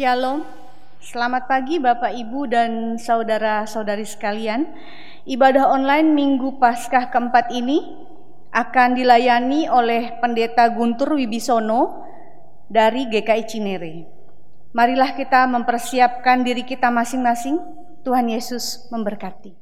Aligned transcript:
Shalom, 0.00 0.48
selamat 0.96 1.44
pagi 1.44 1.76
Bapak 1.76 2.16
Ibu 2.16 2.48
dan 2.48 2.96
saudara-saudari 2.96 4.08
sekalian. 4.08 4.64
Ibadah 5.28 5.76
online 5.76 6.16
Minggu 6.16 6.56
Paskah 6.56 7.12
keempat 7.12 7.52
ini 7.52 8.00
akan 8.48 8.96
dilayani 8.96 9.68
oleh 9.68 10.16
Pendeta 10.16 10.72
Guntur 10.72 11.20
Wibisono 11.20 12.08
dari 12.64 13.12
GKI 13.12 13.44
Cinere. 13.44 14.08
Marilah 14.72 15.12
kita 15.12 15.44
mempersiapkan 15.44 16.48
diri 16.48 16.64
kita 16.64 16.88
masing-masing. 16.88 17.60
Tuhan 18.00 18.32
Yesus 18.32 18.88
memberkati. 18.88 19.52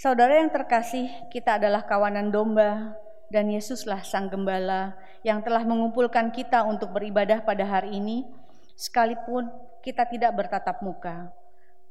Saudara 0.00 0.40
yang 0.40 0.48
terkasih, 0.48 1.12
kita 1.28 1.60
adalah 1.60 1.84
kawanan 1.84 2.32
domba 2.32 2.96
dan 3.28 3.52
Yesuslah 3.52 4.00
Sang 4.00 4.32
Gembala 4.32 4.96
yang 5.20 5.44
telah 5.44 5.60
mengumpulkan 5.60 6.32
kita 6.32 6.64
untuk 6.64 6.96
beribadah 6.96 7.44
pada 7.44 7.68
hari 7.68 8.00
ini, 8.00 8.24
sekalipun 8.80 9.52
kita 9.84 10.08
tidak 10.08 10.32
bertatap 10.32 10.80
muka. 10.80 11.28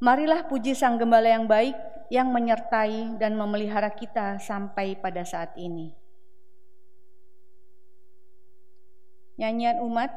Marilah 0.02 0.42
puji 0.50 0.74
Sang 0.74 0.98
Gembala 0.98 1.30
yang 1.30 1.46
baik 1.46 1.78
yang 2.10 2.34
menyertai 2.34 3.22
dan 3.22 3.38
memelihara 3.38 3.94
kita 3.94 4.42
sampai 4.42 4.98
pada 4.98 5.22
saat 5.22 5.54
ini. 5.54 5.94
Nyanyian 9.38 9.86
umat 9.86 10.10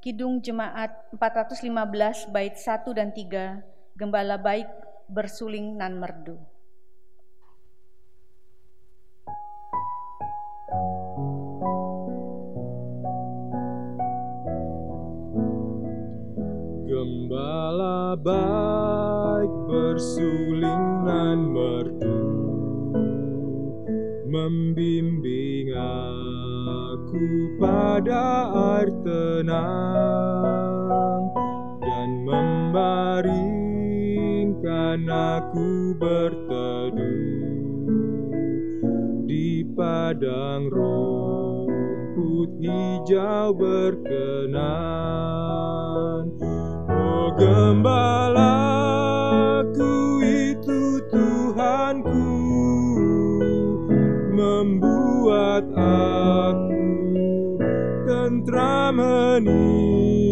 Kidung 0.00 0.40
Jemaat 0.40 1.12
415 1.12 2.32
bait 2.32 2.56
1 2.56 2.88
dan 2.96 3.12
3 3.12 4.00
Gembala 4.00 4.40
baik 4.40 4.72
bersuling 5.12 5.76
nan 5.76 6.00
merdu. 6.00 6.51
Gembala 17.02 18.14
baik 18.14 19.50
bersuling 19.66 21.02
nan 21.02 21.50
merdu 21.50 22.22
Membimbing 24.30 25.74
aku 25.74 27.58
pada 27.58 28.54
air 28.54 28.86
tenang 29.02 31.26
Dan 31.82 32.22
membaringkan 32.22 35.02
aku 35.10 35.98
berteduh 35.98 37.34
padang 39.74 40.70
rumput 40.70 42.52
hijau 42.60 43.56
berkenan 43.56 45.32
gembalaku 47.42 48.62
itu 50.22 51.02
Tuhanku 51.10 52.30
Membuat 54.30 55.66
aku 55.74 56.86
tentram 58.06 59.02
hening 59.02 60.22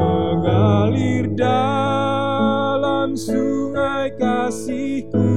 Mengalir 0.00 1.28
dalam 1.36 3.12
sungai 3.12 4.08
kasihku. 4.16 5.28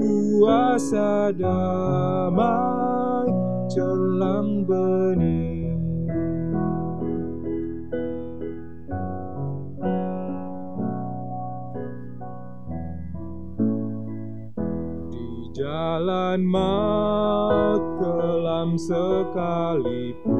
Kuasa 0.00 1.28
damai 1.36 3.28
celang 3.68 4.64
bening 4.64 5.37
jalan 15.98 16.46
maut 16.46 17.82
kelam 17.98 18.78
sekalipun. 18.78 20.30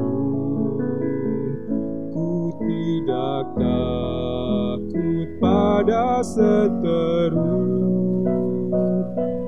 Ku 2.15 2.55
tidak 2.63 3.43
takut 3.59 5.27
pada 5.43 6.23
seteru 6.23 7.59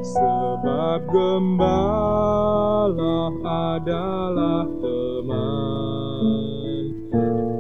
Sebab 0.04 1.00
gembala 1.16 3.32
adalah 3.80 4.68
teman 4.84 6.52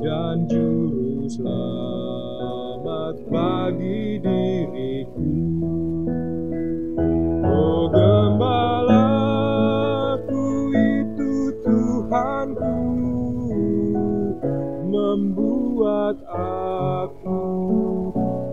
dan 0.04 0.44
juru 0.52 1.24
selamat 1.32 3.16
bagi 3.32 4.11
membuat 16.12 16.20
aku. 17.08 17.42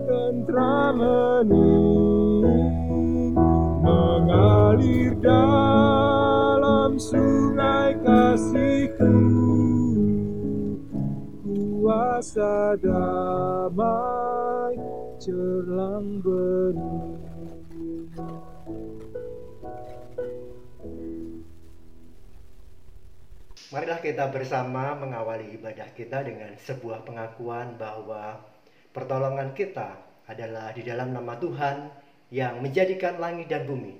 Tentram 0.07 0.97
hening 0.99 2.45
mengalir 3.83 5.13
dalam 5.19 6.95
sungai 6.97 7.99
kasihku. 8.03 9.15
Kuasa 11.79 12.77
damai 12.79 14.75
cerlang 15.19 16.21
bening 16.23 17.18
Marilah 23.69 24.01
kita 24.01 24.33
bersama 24.33 24.97
mengawali 24.97 25.53
ibadah 25.53 25.93
kita 25.93 26.25
dengan 26.25 26.57
sebuah 26.57 27.05
pengakuan 27.05 27.77
bahwa 27.77 28.41
pertolongan 28.89 29.53
kita 29.53 29.93
adalah 30.25 30.73
di 30.73 30.81
dalam 30.81 31.13
nama 31.13 31.37
Tuhan 31.37 31.85
yang 32.33 32.65
menjadikan 32.65 33.21
langit 33.21 33.45
dan 33.45 33.69
bumi, 33.69 33.93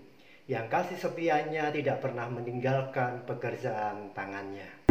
yang 0.50 0.66
kasih 0.74 0.98
setianya 0.98 1.70
tidak 1.70 2.02
pernah 2.02 2.26
meninggalkan 2.34 3.22
pekerjaan 3.30 4.10
tangannya. 4.18 4.90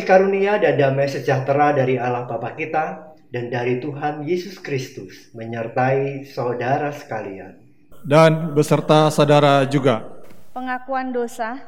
Kasih 0.00 0.16
karunia 0.16 0.56
dan 0.56 0.80
damai 0.80 1.12
sejahtera 1.12 1.76
dari 1.76 2.00
Allah 2.00 2.24
Bapa 2.24 2.56
kita 2.56 3.12
dan 3.28 3.52
dari 3.52 3.84
Tuhan 3.84 4.24
Yesus 4.24 4.56
Kristus 4.56 5.28
menyertai 5.36 6.24
saudara 6.24 6.88
sekalian. 6.88 7.60
Dan 8.00 8.56
beserta 8.56 9.12
saudara 9.12 9.60
juga. 9.68 10.24
Pengakuan 10.56 11.12
dosa, 11.12 11.60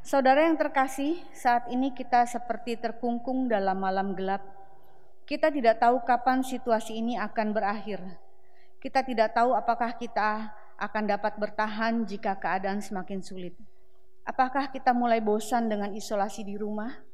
saudara 0.00 0.48
yang 0.48 0.56
terkasih, 0.56 1.20
saat 1.36 1.68
ini 1.68 1.92
kita 1.92 2.24
seperti 2.24 2.80
terkungkung 2.80 3.52
dalam 3.52 3.76
malam 3.76 4.16
gelap. 4.16 4.40
Kita 5.28 5.52
tidak 5.52 5.84
tahu 5.84 6.00
kapan 6.08 6.40
situasi 6.40 6.96
ini 6.96 7.20
akan 7.20 7.52
berakhir. 7.52 8.00
Kita 8.80 9.04
tidak 9.04 9.36
tahu 9.36 9.52
apakah 9.52 9.92
kita 10.00 10.56
akan 10.80 11.04
dapat 11.04 11.36
bertahan 11.36 12.08
jika 12.08 12.32
keadaan 12.40 12.80
semakin 12.80 13.20
sulit. 13.20 13.52
Apakah 14.24 14.72
kita 14.72 14.96
mulai 14.96 15.20
bosan 15.20 15.68
dengan 15.68 15.92
isolasi 15.92 16.48
di 16.48 16.56
rumah? 16.56 17.12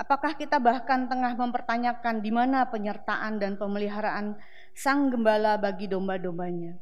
Apakah 0.00 0.32
kita 0.32 0.56
bahkan 0.56 1.12
tengah 1.12 1.36
mempertanyakan 1.36 2.24
di 2.24 2.32
mana 2.32 2.64
penyertaan 2.72 3.36
dan 3.36 3.60
pemeliharaan 3.60 4.40
sang 4.72 5.12
gembala 5.12 5.60
bagi 5.60 5.92
domba-dombanya? 5.92 6.80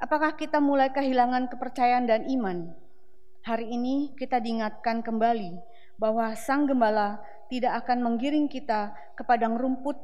Apakah 0.00 0.40
kita 0.40 0.56
mulai 0.56 0.88
kehilangan 0.88 1.52
kepercayaan 1.52 2.08
dan 2.08 2.24
iman? 2.32 2.72
Hari 3.44 3.76
ini 3.76 4.16
kita 4.16 4.40
diingatkan 4.40 5.00
kembali 5.04 5.56
bahwa 5.96 6.36
Sang 6.36 6.68
Gembala 6.68 7.20
tidak 7.48 7.84
akan 7.84 8.04
menggiring 8.04 8.44
kita 8.44 8.92
ke 9.16 9.24
padang 9.24 9.56
rumput 9.56 9.96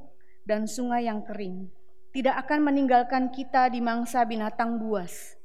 dan 0.48 0.64
sungai 0.64 1.04
yang 1.04 1.20
kering, 1.20 1.68
tidak 2.16 2.40
akan 2.48 2.64
meninggalkan 2.64 3.28
kita 3.28 3.68
di 3.68 3.84
mangsa 3.84 4.24
binatang 4.24 4.80
buas. 4.80 5.36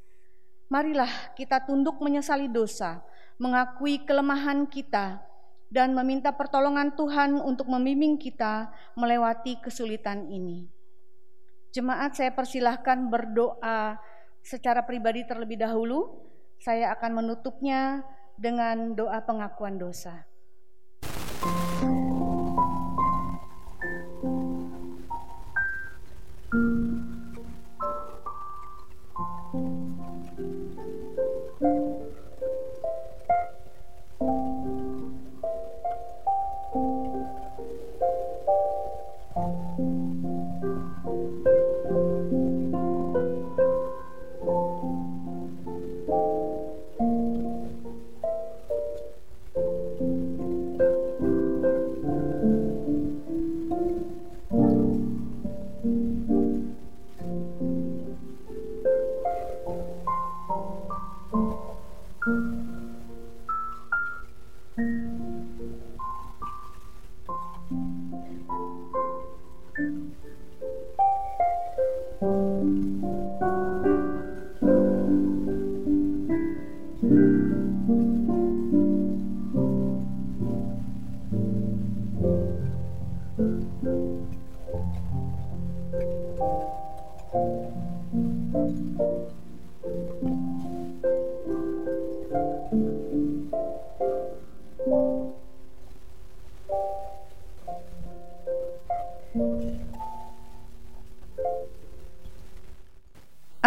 Marilah 0.71 1.09
kita 1.35 1.63
tunduk 1.67 1.99
menyesali 1.99 2.47
dosa, 2.47 3.03
mengakui 3.35 4.03
kelemahan 4.07 4.63
kita, 4.63 5.26
dan 5.67 5.91
meminta 5.91 6.31
pertolongan 6.31 6.95
Tuhan 6.95 7.35
untuk 7.43 7.67
membimbing 7.67 8.15
kita 8.15 8.71
melewati 8.95 9.59
kesulitan 9.59 10.31
ini. 10.31 10.67
Jemaat 11.75 12.15
saya 12.15 12.31
persilahkan 12.31 13.11
berdoa 13.11 13.99
secara 14.39 14.81
pribadi 14.87 15.27
terlebih 15.27 15.59
dahulu. 15.59 16.23
Saya 16.57 16.95
akan 16.95 17.21
menutupnya 17.21 18.01
dengan 18.39 18.95
doa 18.95 19.21
pengakuan 19.21 19.77
dosa. 19.77 20.25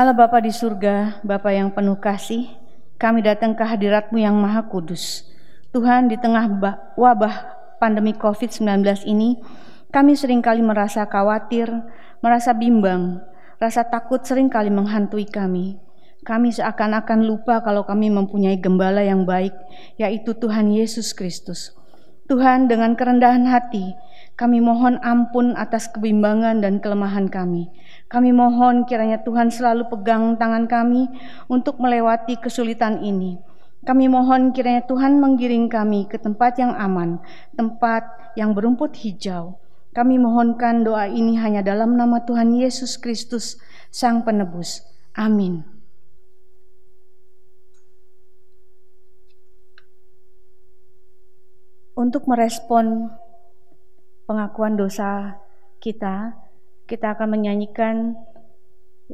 Allah 0.01 0.17
Bapa 0.17 0.41
di 0.41 0.49
surga, 0.49 1.21
Bapa 1.21 1.53
yang 1.53 1.77
penuh 1.77 2.01
kasih, 2.01 2.49
kami 2.97 3.21
datang 3.21 3.53
ke 3.53 3.61
hadiratmu 3.61 4.17
yang 4.17 4.33
maha 4.33 4.65
kudus. 4.65 5.29
Tuhan, 5.77 6.09
di 6.09 6.17
tengah 6.17 6.49
wabah 6.97 7.35
pandemi 7.77 8.17
COVID-19 8.17 8.81
ini, 9.05 9.45
kami 9.93 10.17
sering 10.17 10.41
kali 10.41 10.65
merasa 10.65 11.05
khawatir, 11.05 11.69
merasa 12.25 12.57
bimbang, 12.57 13.21
rasa 13.61 13.85
takut 13.85 14.25
sering 14.25 14.49
kali 14.49 14.73
menghantui 14.73 15.29
kami. 15.29 15.77
Kami 16.25 16.49
seakan-akan 16.49 17.21
lupa 17.21 17.61
kalau 17.61 17.85
kami 17.85 18.09
mempunyai 18.09 18.57
gembala 18.57 19.05
yang 19.05 19.29
baik, 19.29 19.53
yaitu 20.01 20.33
Tuhan 20.33 20.73
Yesus 20.73 21.13
Kristus. 21.13 21.77
Tuhan, 22.25 22.73
dengan 22.73 22.97
kerendahan 22.97 23.45
hati, 23.45 23.93
kami 24.41 24.65
mohon 24.65 24.97
ampun 25.05 25.53
atas 25.61 25.93
kebimbangan 25.93 26.65
dan 26.65 26.81
kelemahan 26.81 27.29
kami. 27.29 27.69
Kami 28.11 28.35
mohon 28.35 28.91
kiranya 28.91 29.23
Tuhan 29.23 29.55
selalu 29.55 29.87
pegang 29.87 30.35
tangan 30.35 30.67
kami 30.67 31.07
untuk 31.47 31.79
melewati 31.79 32.43
kesulitan 32.43 33.07
ini. 33.07 33.39
Kami 33.87 34.11
mohon 34.11 34.51
kiranya 34.51 34.83
Tuhan 34.83 35.23
menggiring 35.23 35.71
kami 35.71 36.11
ke 36.11 36.19
tempat 36.19 36.59
yang 36.59 36.75
aman, 36.75 37.23
tempat 37.55 38.03
yang 38.35 38.51
berumput 38.51 38.99
hijau. 38.99 39.63
Kami 39.95 40.19
mohonkan 40.19 40.83
doa 40.83 41.07
ini 41.07 41.39
hanya 41.39 41.63
dalam 41.63 41.95
nama 41.95 42.27
Tuhan 42.27 42.51
Yesus 42.59 42.99
Kristus, 42.99 43.63
Sang 43.95 44.27
Penebus. 44.27 44.83
Amin. 45.15 45.63
Untuk 51.95 52.27
merespon 52.27 53.07
pengakuan 54.27 54.75
dosa 54.75 55.39
kita, 55.79 56.50
kita 56.91 57.15
akan 57.15 57.39
menyanyikan 57.39 58.19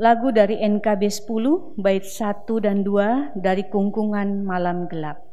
lagu 0.01 0.33
dari 0.33 0.57
NKB 0.65 1.13
10 1.13 1.77
bait 1.77 2.01
1 2.09 2.49
dan 2.65 2.81
2 2.81 3.37
dari 3.37 3.69
Kungkungan 3.69 4.49
Malam 4.49 4.89
Gelap. 4.89 5.26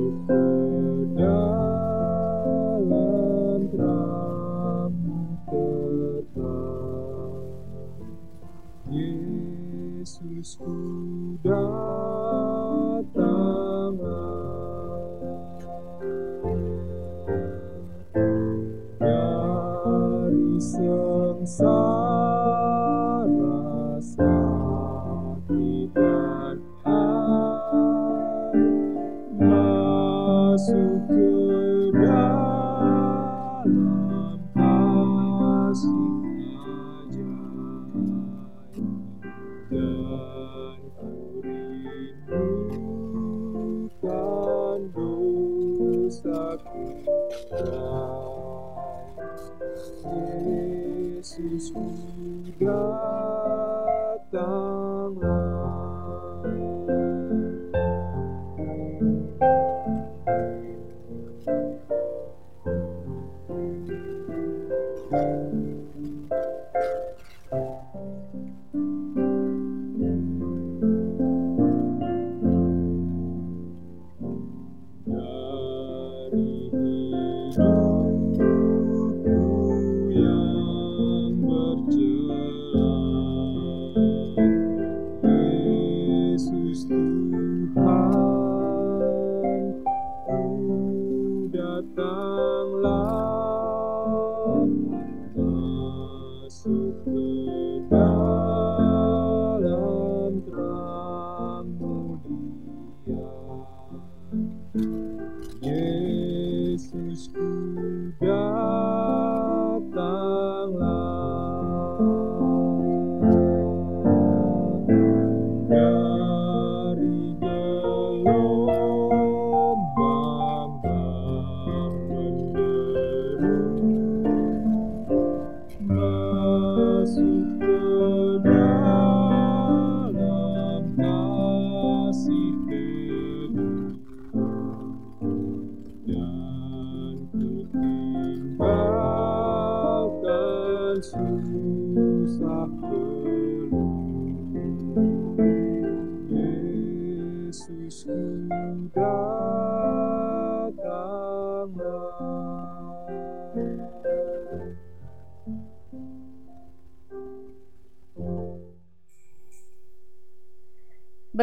Hari 0.00 0.49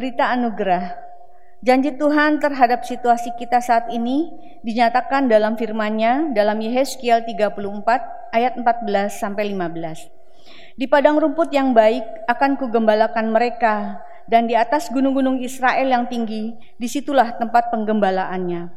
Berita 0.08 0.32
anugerah. 0.32 0.96
Janji 1.60 1.92
Tuhan 2.00 2.40
terhadap 2.40 2.88
situasi 2.88 3.28
kita 3.36 3.60
saat 3.60 3.92
ini 3.92 4.32
dinyatakan 4.64 5.28
dalam 5.28 5.60
firman-Nya 5.60 6.32
dalam 6.32 6.64
Yehezkiel 6.64 7.28
34 7.28 8.32
ayat 8.32 8.56
14 8.56 8.88
sampai 9.12 9.52
15. 9.52 10.80
Di 10.80 10.88
padang 10.88 11.20
rumput 11.20 11.52
yang 11.52 11.76
baik 11.76 12.24
akan 12.24 12.56
kugembalakan 12.56 13.36
mereka 13.36 14.00
dan 14.32 14.48
di 14.48 14.56
atas 14.56 14.88
gunung-gunung 14.96 15.44
Israel 15.44 15.92
yang 15.92 16.08
tinggi 16.08 16.56
di 16.56 16.88
situlah 16.88 17.36
tempat 17.36 17.68
penggembalaannya. 17.76 18.72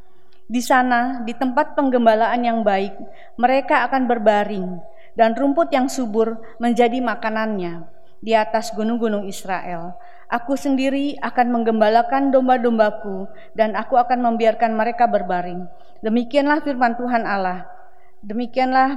Di 0.50 0.58
sana, 0.58 1.22
di 1.22 1.30
tempat 1.30 1.78
penggembalaan 1.78 2.42
yang 2.42 2.66
baik, 2.66 2.98
mereka 3.38 3.86
akan 3.86 4.10
berbaring 4.10 4.82
dan 5.14 5.38
rumput 5.38 5.70
yang 5.70 5.86
subur 5.86 6.42
menjadi 6.58 6.98
makanannya 6.98 7.86
di 8.18 8.34
atas 8.34 8.74
gunung-gunung 8.74 9.30
Israel. 9.30 9.94
Aku 10.30 10.54
sendiri 10.54 11.18
akan 11.18 11.50
menggembalakan 11.50 12.30
domba-dombaku 12.30 13.26
dan 13.58 13.74
aku 13.74 13.98
akan 13.98 14.22
membiarkan 14.22 14.78
mereka 14.78 15.10
berbaring. 15.10 15.66
Demikianlah 16.06 16.62
firman 16.62 16.94
Tuhan 16.94 17.26
Allah. 17.26 17.66
Demikianlah 18.22 18.94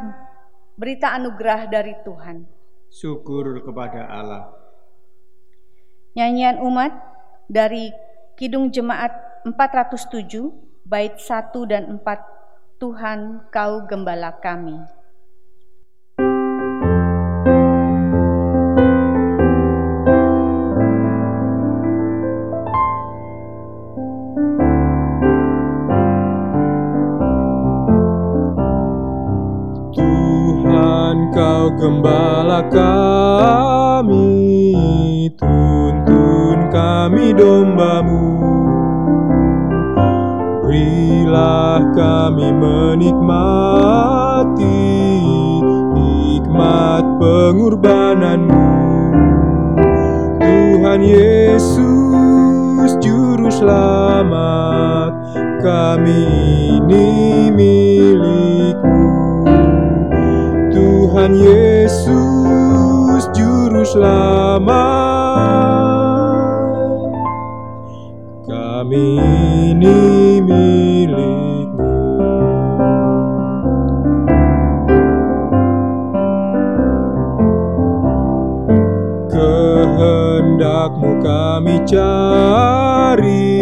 berita 0.77 1.09
anugerah 1.17 1.65
dari 1.73 1.97
Tuhan. 2.05 2.45
Syukur 2.93 3.65
kepada 3.65 4.05
Allah. 4.05 4.53
Nyanyian 6.13 6.61
umat 6.61 6.93
dari 7.49 7.89
Kidung 8.37 8.69
Jemaat 8.69 9.17
407 9.49 10.53
bait 10.85 11.17
1 11.17 11.49
dan 11.65 11.97
4 11.97 12.77
Tuhan 12.77 13.49
kau 13.49 13.89
gembala 13.89 14.37
kami. 14.37 14.77
Gembala 31.83 32.63
kami 32.71 34.23
Tuntun 35.35 36.71
kami 36.71 37.35
dombamu. 37.35 38.23
Berilah 40.63 41.83
kami 41.91 42.55
menikmati 42.55 43.59
Hikmat 45.91 47.03
pengorbananmu 47.19 48.71
Tuhan 50.39 51.03
Yesus 51.03 52.91
Juru 53.03 53.51
Selamat 53.51 55.11
Kami 55.59 56.23
ini 56.79 57.51
milikmu 57.51 58.52
Tuhan 61.13 61.37
Yesus 61.37 63.21
Juru 63.37 63.85
Selamat. 63.85 64.73
Kami 68.49 69.21
ini 69.69 70.41
milikmu. 70.41 71.93
Kehendakmu 79.29 81.21
kami 81.21 81.77
cari 81.85 83.61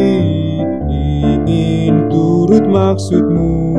Ingin 0.87 2.07
turut 2.07 2.63
maksudmu 2.63 3.70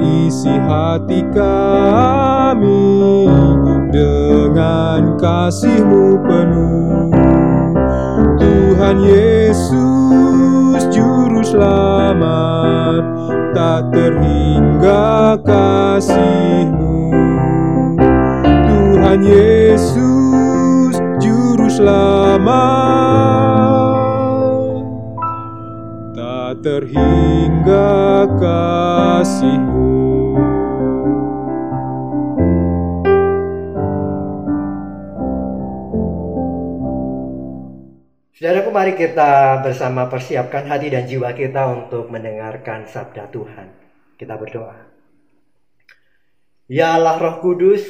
Isi 0.00 0.54
hati 0.56 1.20
kami 1.34 3.28
dengan 3.92 5.16
kasih-Mu 5.20 6.20
penuh. 6.24 7.12
Tuhan 8.40 8.96
Yesus 9.04 10.80
Juru 10.92 11.44
Selamat, 11.44 13.02
tak 13.52 13.92
terhingga 13.92 15.36
kasih-Mu. 15.44 17.12
Tuhan 18.68 19.20
Yesus 19.24 20.96
Juru 21.20 21.68
Selamat, 21.68 22.92
terhingga 26.62 28.30
kasih-Mu. 28.38 29.71
Saudaraku 38.42 38.74
mari 38.74 38.98
kita 38.98 39.62
bersama 39.62 40.10
persiapkan 40.10 40.66
hati 40.66 40.90
dan 40.90 41.06
jiwa 41.06 41.30
kita 41.30 41.62
untuk 41.62 42.10
mendengarkan 42.10 42.90
sabda 42.90 43.30
Tuhan. 43.30 43.70
Kita 44.18 44.34
berdoa. 44.34 44.82
Ya 46.66 46.98
Allah 46.98 47.22
Roh 47.22 47.38
Kudus, 47.38 47.86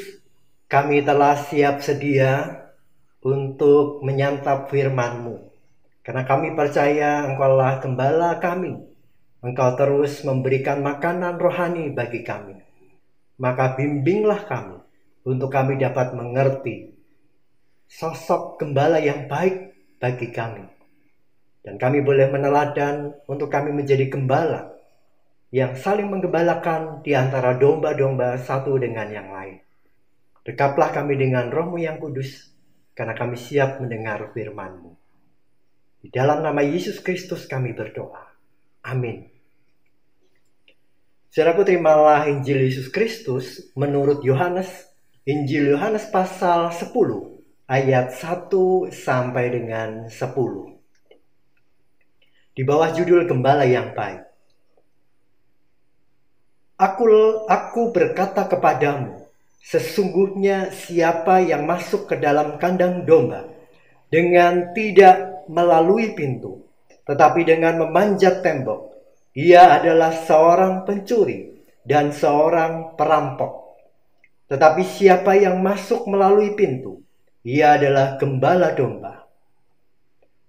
kami 0.68 1.00
telah 1.08 1.40
siap 1.40 1.80
sedia 1.80 2.68
untuk 3.24 4.04
menyantap 4.04 4.68
firman-Mu. 4.68 5.40
Karena 6.04 6.28
kami 6.28 6.52
percaya 6.52 7.24
Engkaulah 7.32 7.80
gembala 7.80 8.36
kami. 8.36 8.76
Engkau 9.40 9.72
terus 9.72 10.20
memberikan 10.20 10.84
makanan 10.84 11.40
rohani 11.40 11.96
bagi 11.96 12.20
kami. 12.20 12.60
Maka 13.40 13.72
bimbinglah 13.72 14.44
kami 14.44 14.84
untuk 15.24 15.48
kami 15.48 15.80
dapat 15.80 16.12
mengerti 16.12 16.92
sosok 17.88 18.60
gembala 18.60 19.00
yang 19.00 19.32
baik 19.32 19.71
bagi 20.02 20.34
kami. 20.34 20.66
Dan 21.62 21.78
kami 21.78 22.02
boleh 22.02 22.26
meneladan 22.26 23.14
untuk 23.30 23.46
kami 23.46 23.70
menjadi 23.70 24.10
gembala 24.10 24.74
yang 25.54 25.78
saling 25.78 26.10
menggembalakan 26.10 27.06
di 27.06 27.14
antara 27.14 27.54
domba-domba 27.54 28.34
satu 28.42 28.74
dengan 28.82 29.06
yang 29.06 29.30
lain. 29.30 29.62
Dekaplah 30.42 30.90
kami 30.90 31.14
dengan 31.14 31.54
rohmu 31.54 31.78
yang 31.78 32.02
kudus, 32.02 32.50
karena 32.98 33.14
kami 33.14 33.38
siap 33.38 33.78
mendengar 33.78 34.34
firman-Mu. 34.34 34.90
Di 36.02 36.10
dalam 36.10 36.42
nama 36.42 36.66
Yesus 36.66 36.98
Kristus 36.98 37.46
kami 37.46 37.70
berdoa. 37.70 38.26
Amin. 38.90 39.30
Saudaraku 41.30 41.62
terimalah 41.62 42.26
Injil 42.26 42.66
Yesus 42.66 42.90
Kristus 42.90 43.70
menurut 43.78 44.26
Yohanes, 44.26 44.90
Injil 45.22 45.78
Yohanes 45.78 46.10
pasal 46.10 46.74
10 46.74 47.31
ayat 47.72 48.12
1 48.20 48.92
sampai 48.92 49.48
dengan 49.48 50.04
10. 50.12 50.76
Di 52.52 52.68
bawah 52.68 52.92
judul 52.92 53.24
Gembala 53.24 53.64
yang 53.64 53.96
Baik. 53.96 54.28
Aku, 56.76 57.08
aku 57.48 57.88
berkata 57.96 58.44
kepadamu, 58.44 59.24
sesungguhnya 59.64 60.68
siapa 60.68 61.40
yang 61.40 61.64
masuk 61.64 62.12
ke 62.12 62.20
dalam 62.20 62.60
kandang 62.60 63.08
domba 63.08 63.48
dengan 64.12 64.76
tidak 64.76 65.48
melalui 65.48 66.12
pintu, 66.12 66.68
tetapi 67.08 67.40
dengan 67.48 67.88
memanjat 67.88 68.44
tembok, 68.44 68.92
Ia 69.32 69.80
adalah 69.80 70.12
seorang 70.12 70.84
pencuri 70.84 71.56
dan 71.88 72.12
seorang 72.12 73.00
perampok. 73.00 73.80
Tetapi 74.52 74.84
siapa 74.84 75.40
yang 75.40 75.64
masuk 75.64 76.04
melalui 76.04 76.52
pintu, 76.52 77.00
ia 77.42 77.78
adalah 77.78 78.18
gembala 78.18 78.74
domba. 78.74 79.26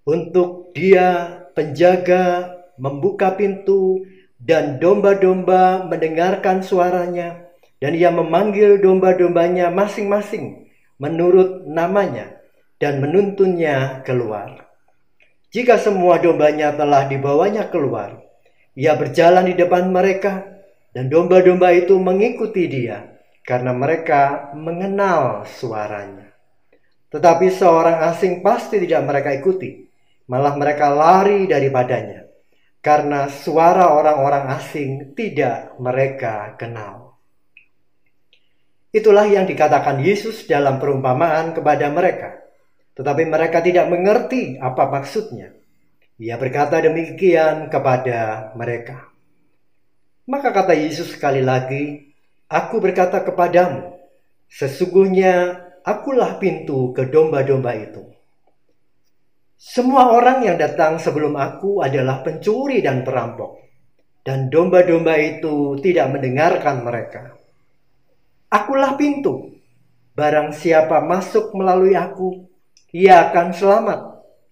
Untuk 0.05 0.73
dia 0.77 1.41
penjaga 1.57 2.53
membuka 2.77 3.33
pintu 3.33 4.05
dan 4.37 4.77
domba-domba 4.77 5.87
mendengarkan 5.87 6.61
suaranya 6.61 7.47
dan 7.79 7.95
ia 7.95 8.11
memanggil 8.11 8.79
domba-dombanya 8.81 9.71
masing-masing 9.71 10.69
menurut 11.01 11.65
namanya 11.65 12.39
dan 12.77 12.99
menuntunnya 12.99 14.03
keluar. 14.03 14.67
Jika 15.53 15.77
semua 15.77 16.17
dombanya 16.17 16.73
telah 16.73 17.05
dibawanya 17.05 17.69
keluar, 17.69 18.19
ia 18.73 18.97
berjalan 18.97 19.45
di 19.47 19.53
depan 19.53 19.93
mereka 19.93 20.43
dan 20.93 21.09
domba-domba 21.09 21.73
itu 21.73 21.97
mengikuti 21.97 22.67
dia 22.69 23.17
karena 23.45 23.71
mereka 23.71 24.51
mengenal 24.57 25.45
suaranya. 25.45 26.22
Tetapi 27.13 27.47
seorang 27.53 28.09
asing 28.09 28.41
pasti 28.41 28.81
tidak 28.81 29.05
mereka 29.05 29.29
ikuti, 29.37 29.85
malah 30.25 30.57
mereka 30.57 30.89
lari 30.89 31.45
daripadanya 31.45 32.25
karena 32.83 33.31
suara 33.31 33.95
orang-orang 33.95 34.49
asing 34.59 35.15
tidak 35.15 35.77
mereka 35.77 36.57
kenal. 36.57 37.15
Itulah 38.89 39.25
yang 39.25 39.45
dikatakan 39.45 40.01
Yesus 40.01 40.45
dalam 40.45 40.77
perumpamaan 40.81 41.53
kepada 41.53 41.87
mereka. 41.89 42.43
Tetapi 42.93 43.25
mereka 43.25 43.57
tidak 43.61 43.89
mengerti 43.89 44.61
apa 44.61 44.85
maksudnya. 44.85 45.49
Ia 46.21 46.37
berkata 46.37 46.77
demikian 46.77 47.73
kepada 47.73 48.53
mereka. 48.53 49.09
Maka 50.29 50.53
kata 50.53 50.77
Yesus 50.77 51.17
sekali 51.17 51.41
lagi, 51.41 52.13
Aku 52.53 52.77
berkata 52.77 53.17
kepadamu, 53.25 53.97
sesungguhnya 54.45 55.57
akulah 55.83 56.39
pintu 56.39 56.95
ke 56.95 57.11
domba-domba 57.11 57.71
itu. 57.75 58.03
Semua 59.59 60.11
orang 60.11 60.43
yang 60.43 60.59
datang 60.59 60.99
sebelum 60.99 61.39
aku 61.39 61.79
adalah 61.79 62.19
pencuri 62.19 62.83
dan 62.83 63.07
perampok, 63.07 63.63
dan 64.23 64.51
domba-domba 64.51 65.15
itu 65.19 65.79
tidak 65.79 66.11
mendengarkan 66.11 66.83
mereka. 66.83 67.35
Akulah 68.51 68.95
pintu. 68.99 69.55
Barang 70.13 70.53
siapa 70.53 71.01
masuk 71.01 71.55
melalui 71.57 71.97
aku, 71.97 72.45
ia 72.91 73.31
akan 73.31 73.55
selamat, 73.55 73.99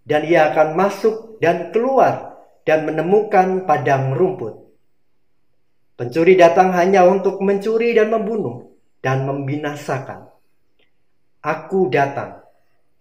dan 0.07 0.25
ia 0.25 0.49
akan 0.49 0.73
masuk 0.73 1.37
dan 1.43 1.69
keluar 1.75 2.33
dan 2.65 2.87
menemukan 2.87 3.67
padang 3.67 4.15
rumput. 4.15 4.57
Pencuri 5.99 6.33
datang 6.33 6.73
hanya 6.73 7.05
untuk 7.05 7.37
mencuri 7.45 7.93
dan 7.93 8.09
membunuh 8.09 8.73
dan 9.05 9.27
membinasakan. 9.29 10.30
Aku 11.41 11.89
datang 11.89 12.41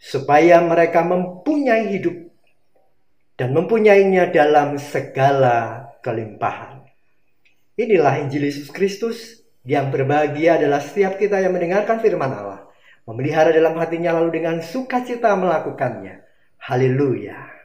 supaya 0.01 0.65
mereka 0.65 1.05
mempunyai 1.05 1.93
hidup 1.93 2.17
dan 3.37 3.53
mempunyainya 3.53 4.33
dalam 4.33 4.81
segala 4.81 5.89
kelimpahan. 6.01 6.81
Inilah 7.77 8.25
Injil 8.25 8.49
Yesus 8.49 8.73
Kristus 8.73 9.45
yang 9.69 9.93
berbahagia 9.93 10.57
adalah 10.57 10.81
setiap 10.81 11.21
kita 11.21 11.41
yang 11.41 11.53
mendengarkan 11.53 12.01
firman 12.01 12.33
Allah, 12.33 12.65
memelihara 13.05 13.53
dalam 13.53 13.77
hatinya 13.77 14.17
lalu 14.17 14.41
dengan 14.41 14.65
sukacita 14.65 15.37
melakukannya. 15.37 16.25
Haleluya. 16.61 17.60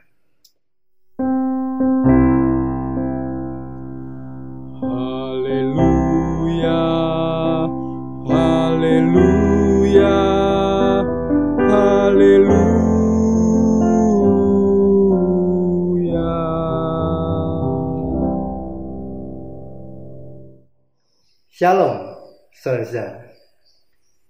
Shalom, 21.56 22.20
saudara. 22.52 23.32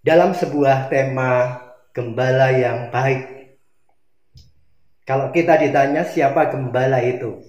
Dalam 0.06 0.38
sebuah 0.38 0.94
tema 0.94 1.58
gembala 1.90 2.54
yang 2.54 2.94
baik. 2.94 3.58
Kalau 5.10 5.34
kita 5.34 5.58
ditanya 5.58 6.06
siapa 6.06 6.54
gembala 6.54 7.02
itu? 7.02 7.42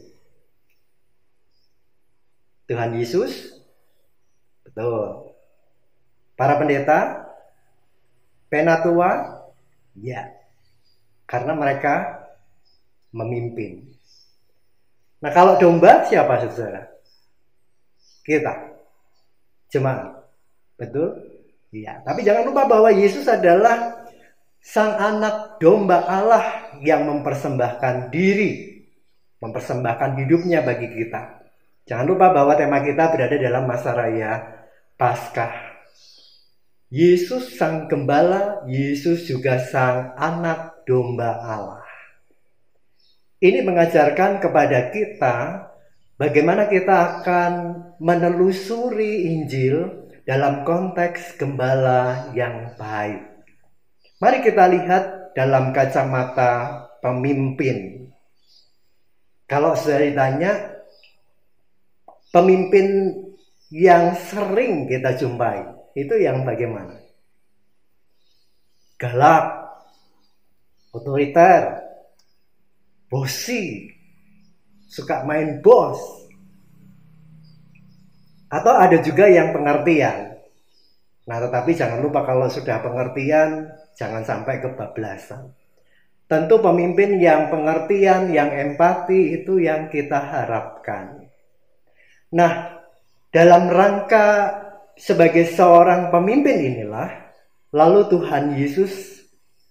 Tuhan 2.72 2.96
Yesus? 2.96 3.52
Betul. 4.64 5.36
Para 6.40 6.56
pendeta? 6.56 7.28
Penatua? 8.48 9.44
Ya. 9.92 10.40
Karena 11.28 11.52
mereka 11.52 12.24
memimpin. 13.12 13.92
Nah 15.20 15.36
kalau 15.36 15.60
domba 15.60 16.08
siapa 16.08 16.48
saudara? 16.48 16.88
Kita. 18.24 18.75
Betul? 20.76 21.16
Iya. 21.72 22.00
Tapi 22.04 22.20
jangan 22.22 22.48
lupa 22.48 22.68
bahwa 22.68 22.88
Yesus 22.92 23.26
adalah 23.26 24.06
sang 24.60 24.96
anak 24.96 25.60
domba 25.62 26.04
Allah 26.04 26.74
yang 26.80 27.06
mempersembahkan 27.06 28.10
diri. 28.12 28.82
Mempersembahkan 29.40 30.16
hidupnya 30.24 30.64
bagi 30.64 30.88
kita. 30.90 31.44
Jangan 31.86 32.06
lupa 32.08 32.34
bahwa 32.34 32.58
tema 32.58 32.82
kita 32.82 33.14
berada 33.14 33.36
dalam 33.38 33.64
masa 33.68 33.94
raya 33.94 34.42
Paskah. 34.96 35.76
Yesus 36.88 37.58
sang 37.58 37.86
gembala, 37.90 38.64
Yesus 38.64 39.28
juga 39.28 39.60
sang 39.60 40.16
anak 40.16 40.86
domba 40.88 41.36
Allah. 41.42 41.84
Ini 43.36 43.60
mengajarkan 43.60 44.40
kepada 44.40 44.88
kita 44.88 45.34
bagaimana 46.16 46.68
kita 46.68 47.20
akan 47.20 47.52
menelusuri 48.00 49.32
Injil 49.32 50.08
dalam 50.26 50.66
konteks 50.66 51.38
gembala 51.38 52.32
yang 52.34 52.74
baik. 52.74 53.22
Mari 54.18 54.38
kita 54.42 54.64
lihat 54.66 55.04
dalam 55.36 55.70
kacamata 55.70 56.84
pemimpin. 57.04 58.08
Kalau 59.46 59.78
saya 59.78 60.10
ditanya, 60.10 60.82
pemimpin 62.34 63.14
yang 63.70 64.18
sering 64.18 64.90
kita 64.90 65.14
jumpai 65.14 65.62
itu 65.94 66.14
yang 66.18 66.42
bagaimana? 66.42 66.98
Galak, 68.96 69.46
otoriter, 70.92 71.84
bosi, 73.06 73.95
suka 74.86 75.26
main 75.26 75.60
bos. 75.60 75.98
Atau 78.46 78.72
ada 78.72 79.02
juga 79.02 79.26
yang 79.26 79.50
pengertian. 79.50 80.38
Nah, 81.26 81.38
tetapi 81.42 81.74
jangan 81.74 81.98
lupa 81.98 82.22
kalau 82.22 82.46
sudah 82.46 82.78
pengertian, 82.78 83.66
jangan 83.98 84.22
sampai 84.22 84.62
kebablasan. 84.62 85.50
Tentu 86.30 86.62
pemimpin 86.62 87.18
yang 87.18 87.50
pengertian, 87.50 88.30
yang 88.30 88.50
empati 88.50 89.42
itu 89.42 89.58
yang 89.58 89.90
kita 89.90 90.18
harapkan. 90.18 91.26
Nah, 92.30 92.82
dalam 93.30 93.70
rangka 93.70 94.26
sebagai 94.94 95.46
seorang 95.50 96.14
pemimpin 96.14 96.56
inilah, 96.56 97.10
lalu 97.74 98.06
Tuhan 98.10 98.54
Yesus 98.58 99.22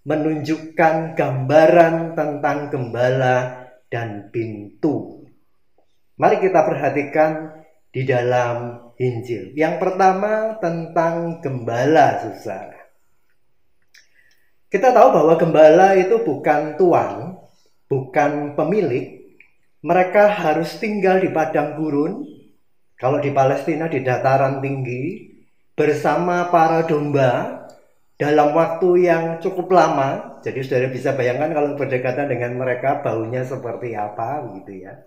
menunjukkan 0.05 1.17
gambaran 1.17 2.13
tentang 2.13 2.69
gembala 2.69 3.64
dan 3.95 4.27
pintu. 4.27 5.23
Mari 6.19 6.43
kita 6.43 6.67
perhatikan 6.67 7.63
di 7.95 8.03
dalam 8.03 8.91
Injil. 8.99 9.55
Yang 9.55 9.79
pertama 9.79 10.59
tentang 10.59 11.39
gembala, 11.39 12.19
saudara. 12.19 12.91
Kita 14.67 14.91
tahu 14.91 15.07
bahwa 15.15 15.33
gembala 15.39 15.95
itu 15.95 16.19
bukan 16.27 16.75
tuan, 16.75 17.39
bukan 17.87 18.59
pemilik. 18.59 19.39
Mereka 19.79 20.43
harus 20.43 20.75
tinggal 20.75 21.23
di 21.23 21.31
padang 21.31 21.79
gurun. 21.79 22.27
Kalau 22.99 23.23
di 23.23 23.31
Palestina 23.31 23.87
di 23.87 24.03
dataran 24.03 24.59
tinggi 24.59 25.31
bersama 25.75 26.51
para 26.51 26.83
domba 26.83 27.63
dalam 28.15 28.55
waktu 28.55 29.07
yang 29.07 29.23
cukup 29.43 29.67
lama. 29.71 30.39
Jadi 30.43 30.59
saudara 30.63 30.87
bisa 30.91 31.11
bayangkan 31.15 31.51
kalau 31.51 31.75
berdekatan 31.75 32.31
dengan 32.31 32.55
mereka 32.55 33.03
baunya 33.03 33.43
seperti 33.43 33.95
apa 33.95 34.55
gitu 34.59 34.71
ya. 34.83 35.03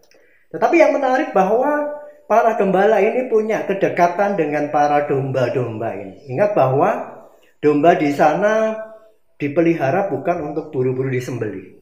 Tetapi 0.53 0.77
yang 0.81 0.97
menarik 0.97 1.33
bahwa 1.33 1.89
para 2.29 2.57
gembala 2.57 3.01
ini 3.01 3.29
punya 3.29 3.65
kedekatan 3.65 4.37
dengan 4.37 4.69
para 4.69 5.09
domba-domba 5.09 5.97
ini. 5.97 6.29
Ingat 6.37 6.53
bahwa 6.53 6.91
domba 7.61 7.97
di 7.97 8.13
sana 8.13 8.77
dipelihara 9.41 10.13
bukan 10.13 10.53
untuk 10.53 10.69
buru-buru 10.73 11.09
disembelih. 11.09 11.81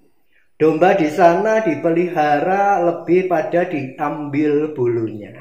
Domba 0.56 0.96
di 0.96 1.12
sana 1.12 1.60
dipelihara 1.60 2.80
lebih 2.80 3.28
pada 3.28 3.68
diambil 3.68 4.72
bulunya. 4.72 5.36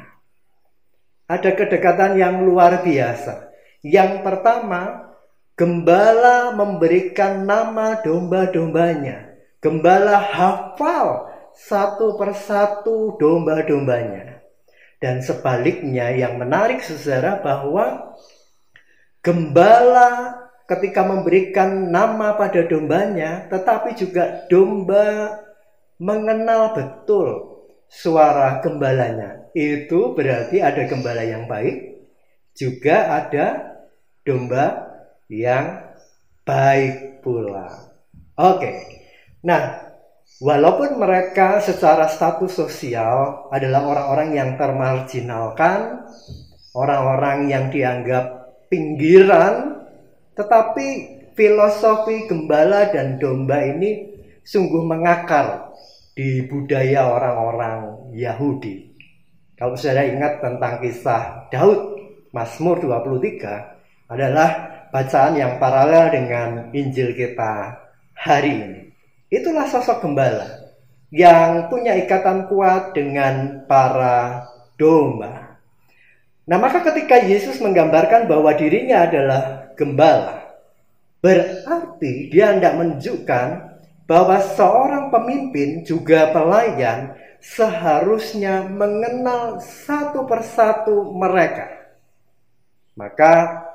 Ada 1.26 1.56
kedekatan 1.56 2.20
yang 2.20 2.44
luar 2.44 2.84
biasa. 2.84 3.50
Yang 3.82 4.22
pertama, 4.28 5.15
gembala 5.56 6.52
memberikan 6.52 7.48
nama 7.48 8.00
domba-dombanya. 8.04 9.36
Gembala 9.64 10.20
hafal 10.20 11.32
satu 11.56 12.20
persatu 12.20 13.16
domba-dombanya. 13.16 14.44
Dan 15.00 15.24
sebaliknya 15.24 16.12
yang 16.12 16.38
menarik 16.40 16.84
saudara 16.84 17.40
bahwa 17.40 18.16
gembala 19.24 20.36
ketika 20.68 21.08
memberikan 21.08 21.90
nama 21.90 22.36
pada 22.36 22.68
dombanya, 22.68 23.48
tetapi 23.48 23.96
juga 23.96 24.46
domba 24.52 25.40
mengenal 26.02 26.76
betul 26.76 27.28
suara 27.88 28.60
gembalanya. 28.60 29.48
Itu 29.56 30.18
berarti 30.18 30.60
ada 30.60 30.84
gembala 30.84 31.24
yang 31.24 31.48
baik, 31.48 32.04
juga 32.58 33.24
ada 33.24 33.46
domba 34.26 34.95
yang 35.30 35.82
baik 36.46 37.22
pula. 37.26 37.70
Oke. 38.38 38.72
Nah, 39.42 39.82
walaupun 40.42 41.00
mereka 41.00 41.64
secara 41.64 42.10
status 42.12 42.54
sosial 42.54 43.50
adalah 43.50 43.82
orang-orang 43.86 44.30
yang 44.38 44.50
termarginalkan, 44.60 46.06
orang-orang 46.76 47.50
yang 47.50 47.66
dianggap 47.72 48.58
pinggiran, 48.70 49.86
tetapi 50.36 50.88
filosofi 51.34 52.28
gembala 52.28 52.92
dan 52.92 53.18
domba 53.18 53.64
ini 53.64 54.12
sungguh 54.46 54.84
mengakar 54.86 55.74
di 56.16 56.46
budaya 56.48 57.12
orang-orang 57.12 58.12
Yahudi. 58.16 58.96
Kalau 59.56 59.80
saudara 59.80 60.04
ingat 60.08 60.44
tentang 60.44 60.84
kisah 60.84 61.48
Daud, 61.48 61.96
Mazmur 62.36 62.84
23 62.84 64.12
adalah 64.12 64.75
bacaan 64.96 65.36
yang 65.36 65.60
paralel 65.60 66.08
dengan 66.08 66.50
Injil 66.72 67.12
kita 67.12 67.84
hari 68.16 68.64
ini. 68.64 68.82
Itulah 69.28 69.68
sosok 69.68 70.08
gembala 70.08 70.72
yang 71.12 71.68
punya 71.68 72.00
ikatan 72.00 72.48
kuat 72.48 72.96
dengan 72.96 73.68
para 73.68 74.48
domba. 74.80 75.60
Nah, 76.48 76.56
maka 76.56 76.80
ketika 76.80 77.20
Yesus 77.28 77.60
menggambarkan 77.60 78.32
bahwa 78.32 78.56
dirinya 78.56 79.04
adalah 79.04 79.68
gembala. 79.76 80.48
Berarti 81.20 82.32
dia 82.32 82.56
hendak 82.56 82.80
menunjukkan 82.80 83.48
bahwa 84.08 84.38
seorang 84.56 85.12
pemimpin 85.12 85.84
juga 85.84 86.32
pelayan 86.32 87.18
seharusnya 87.44 88.64
mengenal 88.64 89.60
satu 89.60 90.24
persatu 90.24 91.12
mereka. 91.12 91.68
Maka 92.94 93.66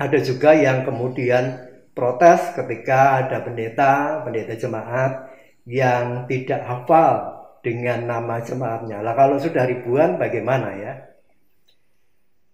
ada 0.00 0.18
juga 0.24 0.56
yang 0.56 0.88
kemudian 0.88 1.60
protes 1.92 2.56
ketika 2.56 3.20
ada 3.20 3.44
pendeta, 3.44 4.24
pendeta 4.24 4.56
jemaat 4.56 5.28
yang 5.68 6.24
tidak 6.24 6.64
hafal 6.64 7.44
dengan 7.60 8.08
nama 8.08 8.40
jemaatnya. 8.40 9.04
Lah 9.04 9.12
kalau 9.12 9.36
sudah 9.36 9.68
ribuan 9.68 10.16
bagaimana 10.16 10.68
ya? 10.80 10.92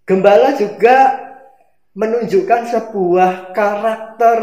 Gembala 0.03 0.59
juga 0.59 1.23
menunjukkan 1.95 2.63
sebuah 2.67 3.55
karakter 3.55 4.39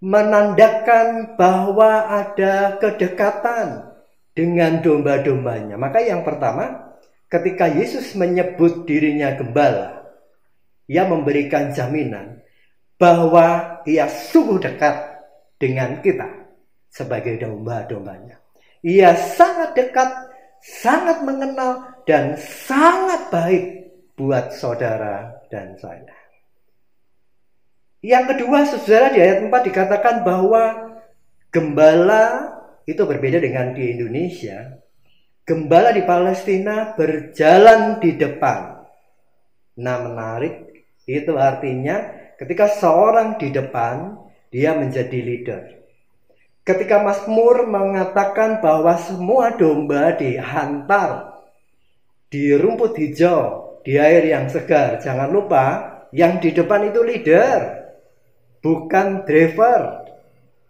menandakan 0.00 1.36
bahwa 1.36 2.08
ada 2.08 2.80
kedekatan 2.80 3.92
dengan 4.36 4.80
domba-dombanya. 4.80 5.80
Maka 5.80 6.04
yang 6.04 6.24
pertama, 6.24 6.92
ketika 7.28 7.68
Yesus 7.68 8.12
menyebut 8.12 8.84
dirinya 8.84 9.32
gembala, 9.36 10.05
ia 10.86 11.04
memberikan 11.06 11.74
jaminan 11.74 12.42
bahwa 12.96 13.78
ia 13.84 14.06
sungguh 14.08 14.62
dekat 14.62 14.96
dengan 15.58 16.00
kita 16.00 16.26
sebagai 16.88 17.36
domba-dombanya. 17.36 18.40
Ia 18.86 19.12
sangat 19.18 19.74
dekat, 19.76 20.10
sangat 20.62 21.20
mengenal, 21.26 22.02
dan 22.06 22.38
sangat 22.38 23.28
baik 23.28 23.64
buat 24.14 24.54
saudara 24.54 25.42
dan 25.52 25.76
saya. 25.76 26.14
Yang 28.00 28.24
kedua, 28.38 28.58
saudara 28.64 29.10
di 29.10 29.18
ayat 29.18 29.42
4 29.42 29.50
dikatakan 29.50 30.16
bahwa 30.22 30.94
gembala 31.50 32.54
itu 32.86 33.02
berbeda 33.02 33.42
dengan 33.42 33.74
di 33.74 33.98
Indonesia. 33.98 34.78
Gembala 35.42 35.90
di 35.90 36.02
Palestina 36.06 36.94
berjalan 36.94 37.98
di 37.98 38.14
depan. 38.14 38.86
Nah, 39.82 39.96
menarik 40.06 40.65
itu 41.06 41.32
artinya 41.38 42.10
ketika 42.36 42.66
seorang 42.66 43.38
di 43.38 43.54
depan, 43.54 44.18
dia 44.50 44.74
menjadi 44.74 45.18
leader. 45.22 45.62
Ketika 46.66 46.98
Mazmur 46.98 47.70
mengatakan 47.70 48.58
bahwa 48.58 48.98
semua 48.98 49.54
domba 49.54 50.18
dihantar 50.18 51.38
di 52.26 52.52
rumput 52.58 52.98
hijau, 52.98 53.66
di 53.86 53.94
air 53.94 54.26
yang 54.26 54.50
segar. 54.50 54.98
Jangan 54.98 55.30
lupa, 55.30 55.64
yang 56.10 56.42
di 56.42 56.50
depan 56.50 56.90
itu 56.90 57.00
leader 57.06 57.86
bukan 58.58 59.22
driver. 59.22 60.02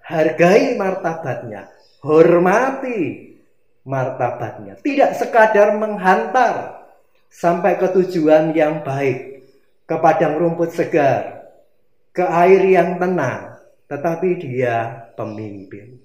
Hargai 0.06 0.78
martabatnya, 0.78 1.66
hormati 1.98 3.34
martabatnya. 3.82 4.78
Tidak 4.78 5.18
sekadar 5.18 5.74
menghantar 5.74 6.86
sampai 7.26 7.74
ke 7.74 7.90
tujuan 7.90 8.54
yang 8.54 8.86
baik, 8.86 9.25
ke 9.86 9.96
padang 10.02 10.34
rumput 10.36 10.74
segar, 10.74 11.46
ke 12.10 12.26
air 12.26 12.62
yang 12.66 12.98
tenang, 12.98 13.62
tetapi 13.86 14.28
dia 14.42 15.06
pemimpin. 15.14 16.02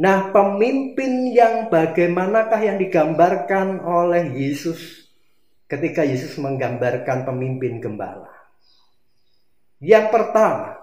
Nah, 0.00 0.34
pemimpin 0.34 1.30
yang 1.30 1.68
bagaimanakah 1.70 2.60
yang 2.60 2.76
digambarkan 2.80 3.84
oleh 3.84 4.32
Yesus 4.32 5.06
ketika 5.70 6.02
Yesus 6.02 6.40
menggambarkan 6.40 7.22
pemimpin 7.22 7.78
gembala? 7.78 8.32
Yang 9.80 10.06
pertama, 10.12 10.80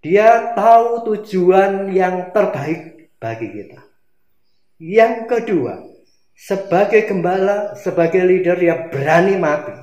dia 0.00 0.56
tahu 0.56 1.04
tujuan 1.12 1.92
yang 1.92 2.32
terbaik 2.32 3.12
bagi 3.20 3.48
kita. 3.52 3.80
Yang 4.80 5.14
kedua, 5.28 5.84
sebagai 6.32 7.04
gembala, 7.04 7.76
sebagai 7.76 8.24
leader 8.24 8.56
dia 8.56 8.88
berani 8.88 9.36
mati. 9.36 9.76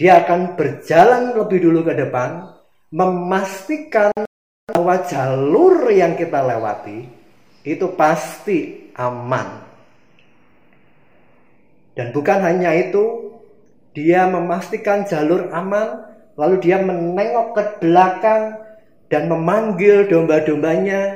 Dia 0.00 0.24
akan 0.24 0.56
berjalan 0.56 1.36
lebih 1.36 1.60
dulu 1.60 1.84
ke 1.84 1.92
depan, 1.92 2.48
memastikan 2.88 4.08
bahwa 4.72 4.96
jalur 5.04 5.92
yang 5.92 6.16
kita 6.16 6.40
lewati 6.40 7.04
itu 7.68 7.84
pasti 8.00 8.88
aman. 8.96 9.60
Dan 11.92 12.16
bukan 12.16 12.40
hanya 12.40 12.72
itu, 12.72 13.36
dia 13.92 14.24
memastikan 14.24 15.04
jalur 15.04 15.52
aman, 15.52 16.00
lalu 16.40 16.64
dia 16.64 16.80
menengok 16.80 17.52
ke 17.52 17.62
belakang 17.84 18.56
dan 19.12 19.28
memanggil 19.28 20.08
domba-dombanya 20.08 21.12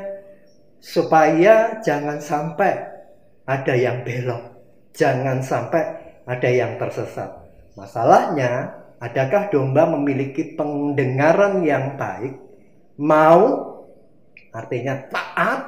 supaya 0.85 1.81
jangan 1.81 2.21
sampai 2.21 2.85
ada 3.49 3.73
yang 3.73 4.05
belok, 4.05 4.45
jangan 4.93 5.41
sampai 5.41 5.89
ada 6.29 6.51
yang 6.53 6.77
tersesat. 6.77 7.44
Masalahnya, 7.75 8.71
adakah 9.03 9.51
domba 9.51 9.91
memiliki 9.91 10.55
pendengaran 10.55 11.67
yang 11.67 11.99
baik? 11.99 12.39
Mau 12.95 13.75
artinya 14.55 15.03
taat 15.11 15.61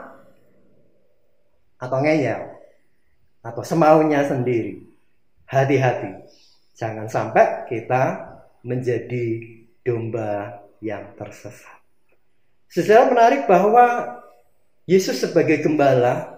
atau 1.83 1.99
ngeyel 1.99 2.42
atau 3.42 3.62
semaunya 3.66 4.23
sendiri. 4.23 4.87
Hati-hati, 5.47 6.27
jangan 6.75 7.07
sampai 7.07 7.66
kita 7.71 8.19
menjadi 8.66 9.42
domba 9.87 10.62
yang 10.83 11.14
tersesat. 11.14 11.79
Secara 12.66 13.07
menarik 13.11 13.47
bahwa 13.47 14.19
Yesus 14.87 15.23
sebagai 15.23 15.62
gembala 15.62 16.35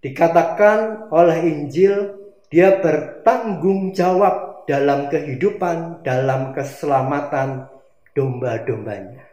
dikatakan 0.00 1.08
oleh 1.12 1.38
Injil 1.44 2.20
dia 2.52 2.80
bertanggung 2.80 3.96
jawab 3.96 4.51
dalam 4.68 5.10
kehidupan, 5.10 6.06
dalam 6.06 6.54
keselamatan 6.54 7.66
domba-dombanya. 8.14 9.24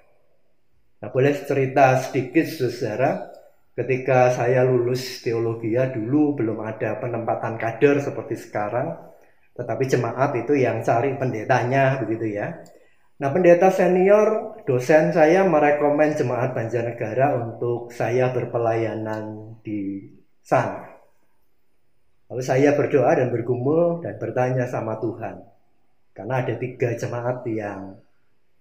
Nah, 0.99 1.09
boleh 1.11 1.31
cerita 1.47 1.95
sedikit 2.03 2.43
saudara, 2.47 3.31
ketika 3.75 4.35
saya 4.35 4.67
lulus 4.67 5.23
teologi 5.23 5.71
ya 5.71 5.87
dulu 5.87 6.35
belum 6.35 6.59
ada 6.59 6.99
penempatan 6.99 7.55
kader 7.55 8.03
seperti 8.03 8.35
sekarang, 8.35 8.99
tetapi 9.55 9.83
jemaat 9.87 10.35
itu 10.35 10.59
yang 10.59 10.83
cari 10.83 11.15
pendetanya 11.15 12.03
begitu 12.03 12.35
ya. 12.35 12.59
Nah, 13.19 13.29
pendeta 13.35 13.67
senior, 13.71 14.59
dosen 14.63 15.11
saya 15.11 15.43
merekomen 15.43 16.15
jemaat 16.15 16.55
Banjarnegara 16.55 17.35
untuk 17.35 17.91
saya 17.91 18.31
berpelayanan 18.31 19.55
di 19.59 20.07
sana. 20.39 20.88
Lalu 22.29 22.43
saya 22.45 22.77
berdoa 22.77 23.09
dan 23.17 23.33
bergumul 23.33 24.05
dan 24.05 24.21
bertanya 24.21 24.69
sama 24.69 25.01
Tuhan. 25.01 25.41
Karena 26.13 26.45
ada 26.45 26.53
tiga 26.61 26.93
jemaat 26.93 27.41
yang 27.49 27.97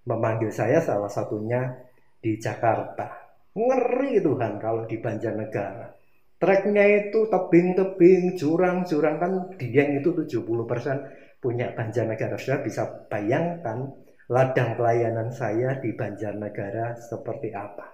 memanggil 0.08 0.48
saya, 0.48 0.80
salah 0.80 1.12
satunya 1.12 1.76
di 2.16 2.40
Jakarta. 2.40 3.12
Ngeri 3.52 4.24
Tuhan 4.24 4.56
kalau 4.56 4.88
di 4.88 4.96
Banjarnegara. 4.96 5.92
Treknya 6.38 6.86
itu 6.86 7.28
tebing-tebing, 7.28 8.38
jurang-jurang 8.38 9.16
kan 9.20 9.32
Dieng 9.60 10.00
itu 10.00 10.16
70% 10.16 11.42
punya 11.44 11.74
Banjarnegara. 11.76 12.40
Sudah 12.40 12.64
bisa 12.64 12.88
bayangkan 13.12 13.92
ladang 14.32 14.80
pelayanan 14.80 15.28
saya 15.28 15.76
di 15.76 15.92
Banjarnegara 15.92 16.96
seperti 16.96 17.52
apa. 17.52 17.84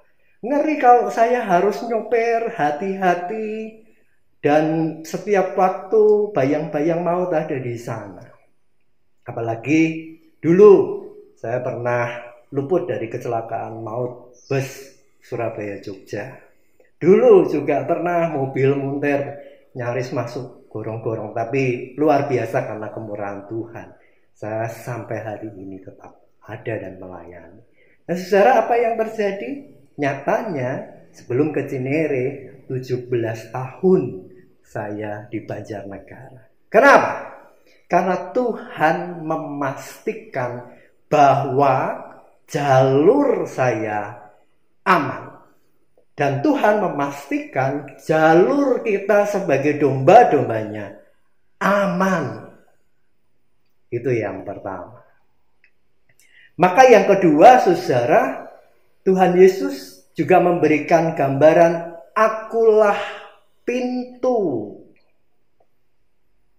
Ngeri 0.44 0.76
kalau 0.78 1.08
saya 1.10 1.40
harus 1.42 1.82
nyoper 1.88 2.52
hati-hati 2.52 3.83
dan 4.44 4.64
setiap 5.08 5.56
waktu 5.56 6.28
bayang-bayang 6.36 7.00
maut 7.00 7.32
ada 7.32 7.56
di 7.56 7.80
sana. 7.80 8.28
Apalagi 9.24 10.12
dulu 10.36 11.00
saya 11.32 11.64
pernah 11.64 12.12
luput 12.52 12.84
dari 12.84 13.08
kecelakaan 13.08 13.80
maut 13.80 14.36
bus 14.44 15.00
Surabaya 15.24 15.80
Jogja. 15.80 16.36
Dulu 17.00 17.48
juga 17.48 17.88
pernah 17.88 18.28
mobil 18.36 18.76
munter 18.76 19.20
nyaris 19.72 20.12
masuk 20.12 20.68
gorong-gorong 20.68 21.32
tapi 21.32 21.96
luar 21.96 22.28
biasa 22.28 22.68
karena 22.68 22.92
kemurahan 22.92 23.48
Tuhan. 23.48 23.88
Saya 24.36 24.68
sampai 24.68 25.24
hari 25.24 25.48
ini 25.56 25.80
tetap 25.80 26.20
ada 26.44 26.74
dan 26.76 27.00
melayani. 27.00 27.64
Nah, 28.04 28.12
saudara 28.12 28.68
apa 28.68 28.76
yang 28.76 29.00
terjadi? 29.00 29.72
Nyatanya 29.96 30.70
sebelum 31.16 31.48
ke 31.48 31.64
Cinere 31.64 32.24
17 32.68 33.08
tahun 33.48 34.33
saya 34.74 35.30
di 35.30 35.38
Banjarnegara. 35.46 36.66
Kenapa? 36.66 37.30
Karena 37.86 38.34
Tuhan 38.34 39.22
memastikan 39.22 40.66
bahwa 41.06 42.02
jalur 42.50 43.46
saya 43.46 44.18
aman. 44.82 45.30
Dan 46.14 46.42
Tuhan 46.42 46.82
memastikan 46.82 47.98
jalur 48.02 48.82
kita 48.82 49.30
sebagai 49.30 49.78
domba-dombanya 49.78 50.98
aman. 51.62 52.54
Itu 53.90 54.10
yang 54.10 54.42
pertama. 54.42 55.02
Maka 56.54 56.86
yang 56.86 57.10
kedua, 57.10 57.62
saudara, 57.62 58.46
Tuhan 59.02 59.34
Yesus 59.34 60.06
juga 60.14 60.38
memberikan 60.38 61.18
gambaran 61.18 61.98
akulah 62.14 63.23
pintu. 63.64 64.38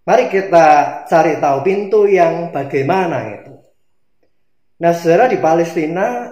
Mari 0.06 0.30
kita 0.30 0.66
cari 1.10 1.38
tahu 1.42 1.58
pintu 1.66 2.06
yang 2.06 2.54
bagaimana 2.54 3.42
itu. 3.42 3.54
Nah, 4.78 4.92
saudara 4.94 5.26
di 5.26 5.38
Palestina, 5.42 6.30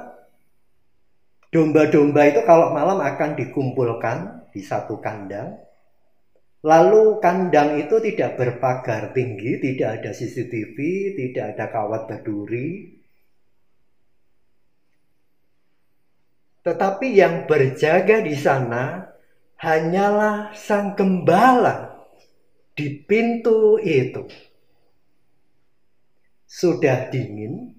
domba-domba 1.50 2.22
itu 2.28 2.46
kalau 2.46 2.70
malam 2.70 3.02
akan 3.02 3.34
dikumpulkan 3.34 4.50
di 4.54 4.62
satu 4.62 5.02
kandang. 5.02 5.58
Lalu 6.62 7.18
kandang 7.18 7.76
itu 7.82 7.98
tidak 7.98 8.38
berpagar 8.38 9.10
tinggi, 9.10 9.58
tidak 9.58 10.00
ada 10.00 10.10
CCTV, 10.14 10.76
tidak 11.18 11.44
ada 11.56 11.64
kawat 11.68 12.08
berduri, 12.08 12.94
Tetapi 16.64 17.06
yang 17.12 17.44
berjaga 17.44 18.24
di 18.24 18.32
sana 18.32 19.04
hanyalah 19.64 20.53
sang 20.53 20.92
gembala 20.92 22.05
di 22.77 23.00
pintu 23.00 23.81
itu. 23.81 24.29
Sudah 26.44 27.09
dingin 27.09 27.72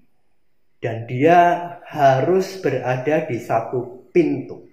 dan 0.82 1.06
dia 1.06 1.38
harus 1.86 2.58
berada 2.58 3.24
di 3.24 3.38
satu 3.38 4.10
pintu. 4.10 4.66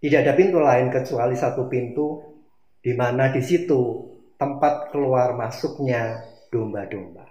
Tidak 0.00 0.20
ada 0.24 0.32
pintu 0.32 0.58
lain 0.58 0.88
kecuali 0.88 1.36
satu 1.36 1.68
pintu 1.68 2.20
di 2.80 2.92
mana 2.96 3.30
di 3.30 3.40
situ 3.44 4.10
tempat 4.40 4.90
keluar 4.90 5.38
masuknya 5.38 6.24
domba-domba. 6.50 7.30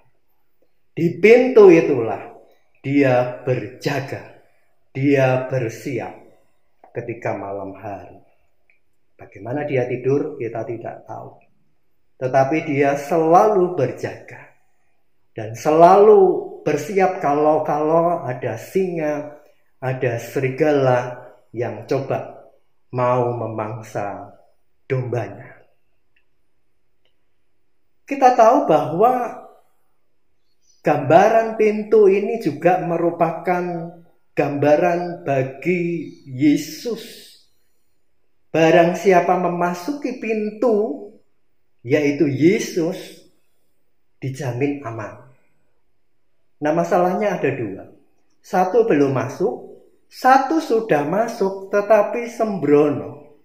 Di 0.94 1.20
pintu 1.20 1.74
itulah 1.74 2.34
dia 2.80 3.44
berjaga, 3.44 4.40
dia 4.96 5.46
bersiap 5.50 6.14
ketika 6.96 7.36
malam 7.36 7.76
hari. 7.76 8.23
Bagaimana 9.24 9.64
dia 9.64 9.88
tidur, 9.88 10.36
kita 10.36 10.68
tidak 10.68 11.08
tahu. 11.08 11.40
Tetapi 12.20 12.58
dia 12.68 13.00
selalu 13.00 13.72
berjaga 13.72 14.52
dan 15.32 15.56
selalu 15.56 16.20
bersiap 16.68 17.24
kalau-kalau 17.24 18.28
ada 18.28 18.60
singa, 18.60 19.40
ada 19.80 20.20
serigala 20.20 21.24
yang 21.56 21.88
coba 21.88 22.52
mau 22.92 23.32
memangsa 23.32 24.28
dombanya. 24.86 25.56
Kita 28.04 28.36
tahu 28.36 28.68
bahwa 28.68 29.40
gambaran 30.84 31.56
pintu 31.56 32.12
ini 32.12 32.44
juga 32.44 32.84
merupakan 32.84 33.64
gambaran 34.36 35.26
bagi 35.26 36.12
Yesus. 36.28 37.33
Barang 38.54 38.94
siapa 38.94 39.34
memasuki 39.42 40.22
pintu, 40.22 41.10
yaitu 41.82 42.30
Yesus, 42.30 43.26
dijamin 44.22 44.86
aman. 44.86 45.26
Nah 46.62 46.72
masalahnya 46.72 47.34
ada 47.34 47.50
dua. 47.50 47.90
Satu 48.46 48.86
belum 48.86 49.10
masuk, 49.10 49.82
satu 50.06 50.62
sudah 50.62 51.02
masuk 51.02 51.74
tetapi 51.74 52.30
sembrono. 52.30 53.42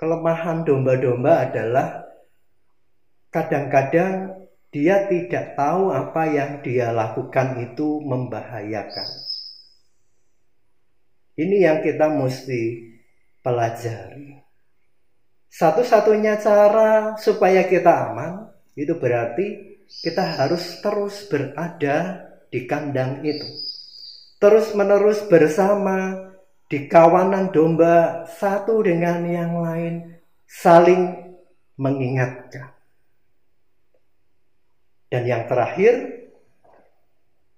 Kelemahan 0.00 0.64
domba-domba 0.64 1.44
adalah 1.44 2.08
kadang-kadang 3.28 4.48
dia 4.72 5.04
tidak 5.12 5.60
tahu 5.60 5.92
apa 5.92 6.22
yang 6.24 6.64
dia 6.64 6.88
lakukan 6.88 7.68
itu 7.68 8.00
membahayakan. 8.00 9.08
Ini 11.36 11.56
yang 11.68 11.78
kita 11.84 12.08
mesti 12.16 12.89
pelajari. 13.40 14.40
Satu-satunya 15.50 16.38
cara 16.38 17.18
supaya 17.18 17.66
kita 17.66 17.90
aman 18.12 18.54
itu 18.78 18.94
berarti 18.94 19.46
kita 19.90 20.38
harus 20.38 20.78
terus 20.78 21.26
berada 21.26 22.22
di 22.48 22.70
kandang 22.70 23.26
itu. 23.26 23.48
Terus 24.38 24.72
menerus 24.78 25.26
bersama 25.26 26.30
di 26.70 26.86
kawanan 26.86 27.50
domba 27.50 28.24
satu 28.30 28.78
dengan 28.80 29.26
yang 29.26 29.58
lain 29.58 29.94
saling 30.46 31.34
mengingatkan. 31.74 32.70
Dan 35.10 35.26
yang 35.26 35.50
terakhir, 35.50 35.94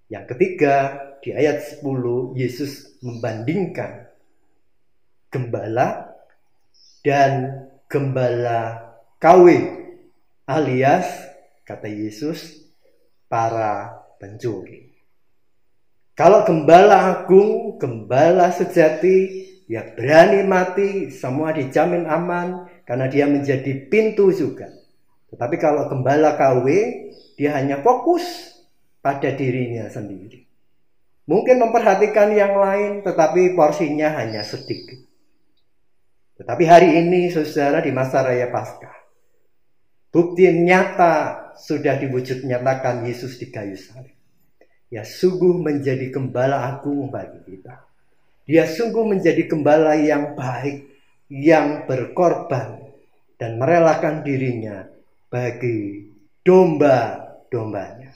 yang 0.08 0.24
ketiga, 0.24 0.96
di 1.20 1.36
ayat 1.36 1.60
10 1.84 2.34
Yesus 2.34 2.98
membandingkan 3.04 4.11
gembala 5.32 6.12
dan 7.00 7.64
gembala 7.88 8.92
KW 9.16 9.48
alias 10.44 11.08
kata 11.64 11.88
Yesus 11.88 12.68
para 13.32 14.04
pencuri. 14.20 14.92
Kalau 16.12 16.44
gembala 16.44 17.24
agung, 17.24 17.80
gembala 17.80 18.52
sejati, 18.52 19.48
ya 19.64 19.96
berani 19.96 20.44
mati, 20.44 21.08
semua 21.08 21.56
dijamin 21.56 22.04
aman 22.04 22.68
karena 22.84 23.08
dia 23.08 23.24
menjadi 23.24 23.88
pintu 23.88 24.28
juga. 24.28 24.68
Tetapi 25.32 25.56
kalau 25.56 25.88
gembala 25.88 26.36
KW, 26.36 26.68
dia 27.40 27.56
hanya 27.56 27.80
fokus 27.80 28.52
pada 29.00 29.32
dirinya 29.32 29.88
sendiri. 29.88 30.44
Mungkin 31.24 31.56
memperhatikan 31.56 32.36
yang 32.36 32.60
lain, 32.60 33.00
tetapi 33.00 33.56
porsinya 33.56 34.12
hanya 34.20 34.44
sedikit. 34.44 35.11
Tetapi 36.42 36.64
hari 36.66 36.98
ini, 36.98 37.30
saudara, 37.30 37.78
di 37.78 37.94
masa 37.94 38.26
raya 38.26 38.50
Paskah, 38.50 38.90
bukti 40.10 40.50
nyata 40.50 41.54
sudah 41.54 42.02
diwujud 42.02 42.42
nyatakan 42.42 43.06
Yesus 43.06 43.38
di 43.38 43.46
kayu 43.46 43.78
salib. 43.78 44.10
Ya 44.90 45.06
sungguh 45.06 45.62
menjadi 45.62 46.10
gembala 46.10 46.66
agung 46.66 47.14
bagi 47.14 47.46
kita. 47.46 47.86
Dia 48.42 48.66
sungguh 48.66 49.06
menjadi 49.06 49.46
gembala 49.46 49.94
yang 49.94 50.34
baik, 50.34 50.90
yang 51.30 51.86
berkorban, 51.86 52.90
dan 53.38 53.62
merelakan 53.62 54.26
dirinya 54.26 54.90
bagi 55.30 56.10
domba-dombanya. 56.42 58.10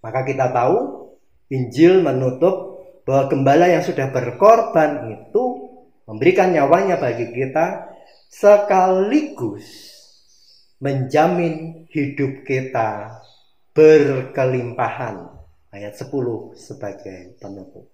Maka 0.00 0.24
kita 0.24 0.56
tahu 0.56 1.04
Injil 1.52 2.00
menutup 2.00 2.80
bahwa 3.04 3.28
gembala 3.28 3.68
yang 3.68 3.84
sudah 3.84 4.08
berkorban 4.08 5.12
itu 5.12 5.65
memberikan 6.06 6.54
nyawanya 6.54 6.96
bagi 6.96 7.34
kita 7.34 7.90
sekaligus 8.30 9.92
menjamin 10.78 11.86
hidup 11.90 12.46
kita 12.46 13.20
berkelimpahan. 13.74 15.34
Ayat 15.74 15.92
10 15.92 16.56
sebagai 16.56 17.36
penutup. 17.36 17.84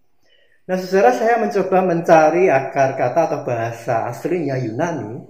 Nah, 0.63 0.79
saudara 0.79 1.11
saya 1.11 1.43
mencoba 1.43 1.83
mencari 1.83 2.47
akar 2.47 2.95
kata 2.95 3.21
atau 3.27 3.41
bahasa 3.43 4.07
aslinya 4.07 4.55
Yunani. 4.63 5.27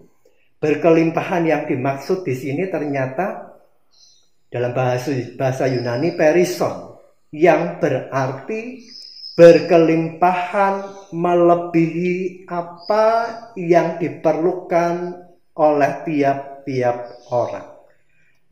Berkelimpahan 0.60 1.42
yang 1.48 1.62
dimaksud 1.64 2.22
di 2.22 2.36
sini 2.36 2.68
ternyata 2.70 3.56
dalam 4.52 4.76
bahasa 4.76 5.10
bahasa 5.34 5.66
Yunani 5.66 6.14
perison 6.14 7.00
yang 7.32 7.80
berarti 7.80 8.84
berkelimpahan 9.32 11.08
melebihi 11.12 12.44
apa 12.48 13.06
yang 13.56 13.96
diperlukan 13.96 15.24
oleh 15.56 15.92
tiap-tiap 16.04 17.28
orang. 17.32 17.68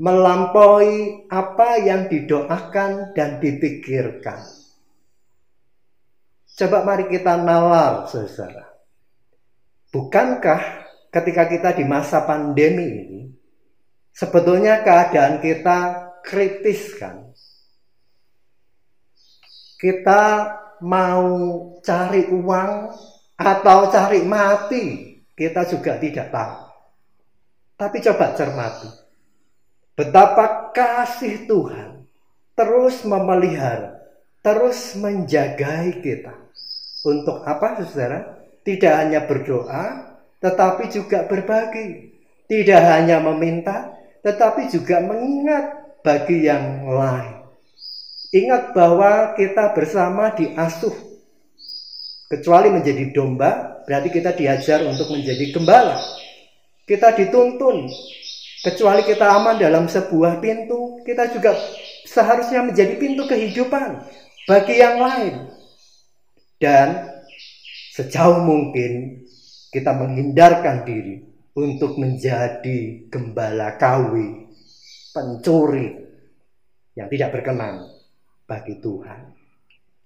Melampaui 0.01 1.29
apa 1.29 1.77
yang 1.85 2.09
didoakan 2.09 3.13
dan 3.13 3.37
dipikirkan. 3.37 4.41
Coba 6.57 6.85
mari 6.89 7.05
kita 7.13 7.37
nalar, 7.37 8.09
saudara. 8.09 8.73
Bukankah 9.93 10.61
ketika 11.13 11.45
kita 11.45 11.71
di 11.77 11.85
masa 11.85 12.25
pandemi 12.25 12.89
ini, 12.89 13.23
sebetulnya 14.17 14.81
keadaan 14.81 15.45
kita 15.45 15.79
kritis 16.25 16.97
kan? 16.97 17.29
Kita 19.81 20.21
mau 20.81 21.25
cari 21.81 22.29
uang 22.29 22.73
atau 23.37 23.79
cari 23.89 24.21
mati, 24.25 24.85
kita 25.33 25.65
juga 25.65 25.97
tidak 25.97 26.29
tahu. 26.29 26.57
Tapi 27.81 27.97
coba 28.05 28.37
cermati. 28.37 28.89
Betapa 29.97 30.73
kasih 30.77 31.49
Tuhan 31.49 32.05
terus 32.53 33.01
memelihara, 33.09 33.97
terus 34.45 34.93
menjagai 34.97 36.05
kita. 36.05 36.37
Untuk 37.01 37.41
apa 37.49 37.81
saudara? 37.81 38.37
Tidak 38.61 38.93
hanya 38.93 39.25
berdoa, 39.25 40.13
tetapi 40.45 40.93
juga 40.93 41.25
berbagi. 41.25 42.13
Tidak 42.45 42.83
hanya 42.85 43.25
meminta, 43.25 43.97
tetapi 44.21 44.69
juga 44.69 45.01
mengingat 45.01 45.97
bagi 46.05 46.45
yang 46.45 46.85
lain. 46.85 47.40
Ingat 48.31 48.71
bahwa 48.79 49.35
kita 49.35 49.75
bersama 49.75 50.31
diasuh. 50.31 50.95
Kecuali 52.31 52.71
menjadi 52.71 53.11
domba, 53.11 53.83
berarti 53.83 54.07
kita 54.07 54.31
diajar 54.39 54.87
untuk 54.87 55.11
menjadi 55.11 55.51
gembala. 55.51 55.99
Kita 56.87 57.11
dituntun. 57.11 57.91
Kecuali 58.63 59.03
kita 59.03 59.35
aman 59.35 59.59
dalam 59.59 59.91
sebuah 59.91 60.39
pintu, 60.39 61.03
kita 61.03 61.27
juga 61.35 61.59
seharusnya 62.07 62.63
menjadi 62.63 62.95
pintu 63.03 63.27
kehidupan 63.27 63.99
bagi 64.47 64.79
yang 64.79 65.03
lain. 65.03 65.51
Dan 66.55 67.19
sejauh 67.99 68.47
mungkin 68.47 69.27
kita 69.75 69.91
menghindarkan 69.91 70.87
diri 70.87 71.19
untuk 71.59 71.99
menjadi 71.99 73.11
gembala 73.11 73.75
kawi, 73.75 74.55
pencuri 75.11 75.99
yang 76.95 77.11
tidak 77.11 77.35
berkenan 77.35 78.00
bagi 78.51 78.83
Tuhan. 78.83 79.31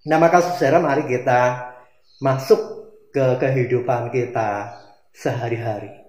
Nah 0.04 0.18
maka 0.20 0.44
saudara 0.44 0.84
mari 0.84 1.08
kita 1.08 1.72
masuk 2.20 2.60
ke 3.08 3.40
kehidupan 3.40 4.12
kita 4.12 4.76
sehari-hari. 5.16 6.04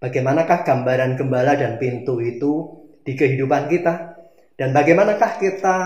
Bagaimanakah 0.00 0.64
gambaran 0.64 1.20
gembala 1.20 1.52
dan 1.52 1.76
pintu 1.76 2.24
itu 2.24 2.72
di 3.04 3.12
kehidupan 3.12 3.68
kita? 3.68 4.16
Dan 4.56 4.72
bagaimanakah 4.72 5.36
kita 5.36 5.78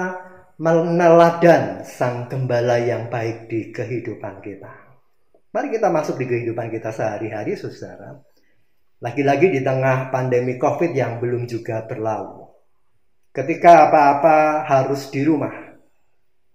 meneladan 0.60 1.82
sang 1.82 2.30
gembala 2.30 2.78
yang 2.78 3.10
baik 3.10 3.50
di 3.50 3.74
kehidupan 3.74 4.38
kita? 4.44 4.70
Mari 5.48 5.72
kita 5.72 5.88
masuk 5.88 6.20
di 6.20 6.28
kehidupan 6.28 6.68
kita 6.68 6.92
sehari-hari, 6.92 7.56
saudara. 7.56 8.20
Lagi-lagi 9.00 9.48
di 9.48 9.64
tengah 9.64 10.12
pandemi 10.12 10.60
COVID 10.60 10.92
yang 10.92 11.22
belum 11.22 11.48
juga 11.48 11.86
berlalu. 11.88 12.44
Ketika 13.32 13.88
apa-apa 13.88 14.66
harus 14.66 15.08
di 15.08 15.22
rumah, 15.24 15.67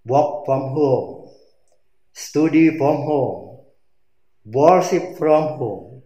work 0.04 0.44
from 0.44 0.76
home, 0.76 1.32
study 2.12 2.76
from 2.76 3.08
home, 3.08 3.64
worship 4.48 5.16
from 5.16 5.56
home. 5.60 6.04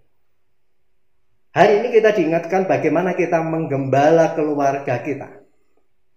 Hari 1.58 1.82
ini 1.82 1.88
kita 1.90 2.14
diingatkan 2.14 2.70
bagaimana 2.70 3.18
kita 3.18 3.42
menggembala 3.42 4.38
keluarga 4.38 5.02
kita. 5.02 5.42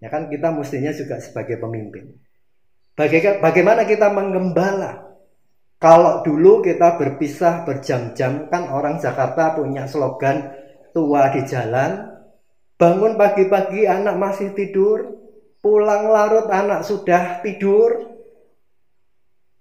Ya 0.00 0.08
kan 0.12 0.28
kita 0.28 0.52
mestinya 0.52 0.92
juga 0.92 1.16
sebagai 1.20 1.56
pemimpin. 1.56 2.12
Bagaimana 3.40 3.88
kita 3.88 4.12
menggembala? 4.12 5.08
Kalau 5.80 6.20
dulu 6.20 6.60
kita 6.60 7.00
berpisah 7.00 7.64
berjam-jam 7.64 8.52
kan 8.52 8.68
orang 8.68 9.00
Jakarta 9.00 9.56
punya 9.56 9.88
slogan 9.88 10.52
tua 10.92 11.32
di 11.32 11.40
jalan, 11.48 12.04
bangun 12.76 13.16
pagi-pagi 13.16 13.88
anak 13.88 14.20
masih 14.20 14.52
tidur, 14.52 15.19
Pulang 15.60 16.08
larut 16.08 16.48
anak 16.48 16.88
sudah 16.88 17.44
tidur. 17.44 18.16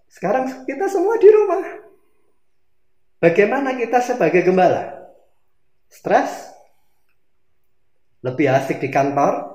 Sekarang 0.08 0.64
kita 0.64 0.88
semua 0.88 1.20
di 1.20 1.30
rumah. 1.30 1.64
Bagaimana 3.20 3.76
kita 3.76 4.00
sebagai 4.00 4.48
gembala? 4.48 4.96
Stres? 5.92 6.48
Lebih 8.24 8.48
asik 8.48 8.80
di 8.80 8.88
kantor? 8.88 9.48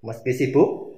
Meski 0.00 0.32
sibuk? 0.32 0.96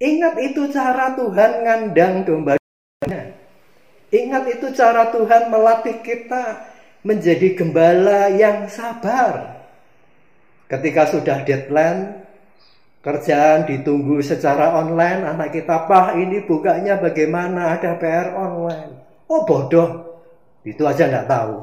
Ingat 0.00 0.34
itu 0.40 0.72
cara 0.72 1.12
Tuhan 1.14 1.52
ngandang 1.62 2.14
domba. 2.24 2.56
Ingat 4.10 4.44
itu 4.50 4.66
cara 4.74 5.12
Tuhan 5.14 5.52
melatih 5.52 6.02
kita 6.02 6.66
menjadi 7.06 7.54
gembala 7.54 8.32
yang 8.32 8.66
sabar. 8.66 9.59
Ketika 10.70 11.02
sudah 11.10 11.42
deadline, 11.42 12.22
kerjaan 13.02 13.66
ditunggu 13.66 14.22
secara 14.22 14.78
online, 14.78 15.26
anak 15.26 15.50
kita, 15.50 15.90
Pak 15.90 16.14
ini 16.14 16.46
bukanya 16.46 17.02
bagaimana, 17.02 17.74
ada 17.74 17.98
PR 17.98 18.38
online. 18.38 19.26
Oh 19.26 19.42
bodoh, 19.42 20.22
itu 20.62 20.86
aja 20.86 21.10
nggak 21.10 21.26
tahu. 21.26 21.54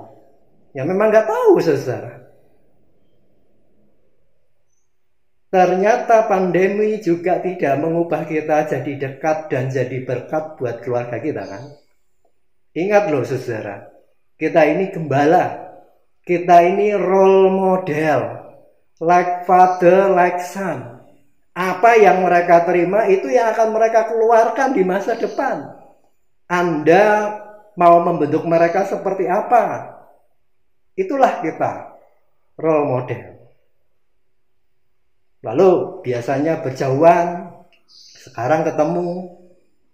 Ya 0.76 0.84
memang 0.84 1.08
nggak 1.08 1.24
tahu 1.24 1.56
saudara. 1.64 2.28
Ternyata 5.48 6.28
pandemi 6.28 7.00
juga 7.00 7.40
tidak 7.40 7.80
mengubah 7.80 8.28
kita 8.28 8.68
jadi 8.68 8.94
dekat 9.00 9.48
dan 9.48 9.72
jadi 9.72 10.04
berkat 10.04 10.60
buat 10.60 10.84
keluarga 10.84 11.24
kita 11.24 11.48
kan. 11.48 11.64
Ingat 12.76 13.08
loh 13.08 13.24
saudara, 13.24 13.88
kita 14.36 14.68
ini 14.68 14.92
gembala, 14.92 15.72
kita 16.28 16.60
ini 16.68 16.92
role 16.92 17.48
model, 17.56 18.47
like 19.02 19.46
father, 19.46 20.10
like 20.10 20.42
son. 20.42 21.06
Apa 21.58 21.98
yang 21.98 22.22
mereka 22.22 22.70
terima 22.70 23.10
itu 23.10 23.34
yang 23.34 23.50
akan 23.50 23.74
mereka 23.74 24.06
keluarkan 24.14 24.78
di 24.78 24.86
masa 24.86 25.18
depan. 25.18 25.74
Anda 26.46 27.34
mau 27.74 27.98
membentuk 28.06 28.46
mereka 28.46 28.86
seperti 28.86 29.26
apa? 29.26 29.98
Itulah 30.94 31.42
kita, 31.42 31.98
role 32.58 32.86
model. 32.86 33.26
Lalu 35.42 36.02
biasanya 36.06 36.62
berjauhan, 36.62 37.54
sekarang 38.30 38.66
ketemu, 38.66 39.38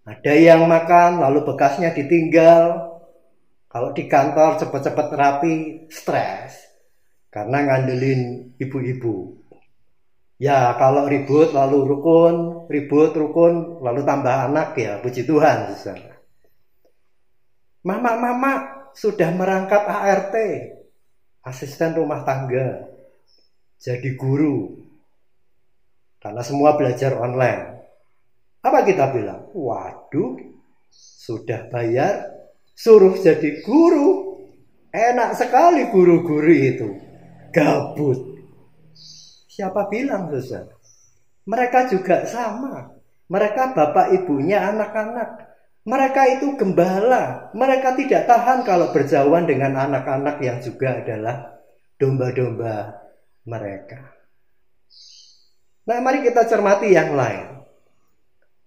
ada 0.03 0.33
yang 0.35 0.67
makan 0.67 1.23
lalu 1.23 1.47
bekasnya 1.47 1.95
ditinggal. 1.95 2.91
Kalau 3.71 3.89
di 3.95 4.05
kantor 4.05 4.59
cepat-cepat 4.59 5.07
rapi, 5.15 5.87
stres 5.87 6.72
karena 7.33 7.57
ngandelin 7.65 8.53
ibu-ibu. 8.61 9.41
Ya 10.37 10.77
kalau 10.77 11.09
ribut 11.09 11.49
lalu 11.49 11.89
rukun, 11.89 12.69
ribut 12.69 13.17
rukun 13.17 13.81
lalu 13.81 14.05
tambah 14.05 14.53
anak 14.53 14.77
ya 14.77 15.01
puji 15.01 15.25
Tuhan. 15.25 15.73
Mama-mama 17.81 18.85
sudah 18.93 19.33
merangkap 19.33 19.81
ART, 19.81 20.35
asisten 21.41 21.97
rumah 21.97 22.21
tangga, 22.21 22.85
jadi 23.81 24.13
guru. 24.13 24.85
Karena 26.21 26.39
semua 26.45 26.77
belajar 26.79 27.17
online. 27.19 27.83
Apa 28.63 28.87
kita 28.87 29.11
bilang? 29.11 29.51
Waduh, 29.51 30.39
sudah 30.93 31.67
bayar, 31.67 32.31
suruh 32.77 33.17
jadi 33.19 33.59
guru. 33.65 34.39
Enak 34.93 35.35
sekali 35.35 35.89
guru-guru 35.89 36.53
itu 36.53 37.12
gabut. 37.53 38.19
Siapa 39.47 39.85
bilang 39.87 40.33
saudara? 40.33 40.73
Mereka 41.45 41.93
juga 41.93 42.25
sama. 42.25 42.89
Mereka 43.29 43.77
bapak 43.77 44.17
ibunya 44.17 44.73
anak-anak. 44.73 45.53
Mereka 45.85 46.21
itu 46.39 46.57
gembala. 46.57 47.53
Mereka 47.53 47.93
tidak 47.99 48.25
tahan 48.25 48.65
kalau 48.65 48.89
berjauhan 48.89 49.45
dengan 49.45 49.77
anak-anak 49.77 50.41
yang 50.41 50.57
juga 50.63 51.03
adalah 51.03 51.61
domba-domba 52.01 52.97
mereka. 53.45 54.15
Nah, 55.83 55.99
mari 55.99 56.23
kita 56.23 56.47
cermati 56.47 56.95
yang 56.95 57.11
lain. 57.13 57.59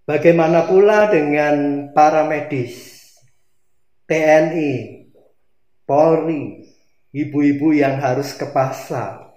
Bagaimana 0.05 0.69
pula 0.69 1.09
dengan 1.11 1.89
para 1.91 2.23
medis, 2.29 3.03
TNI, 4.07 5.03
Polri, 5.83 6.66
ibu-ibu 7.25 7.73
yang 7.73 7.97
harus 7.97 8.37
ke 8.37 8.45
pasar, 8.49 9.33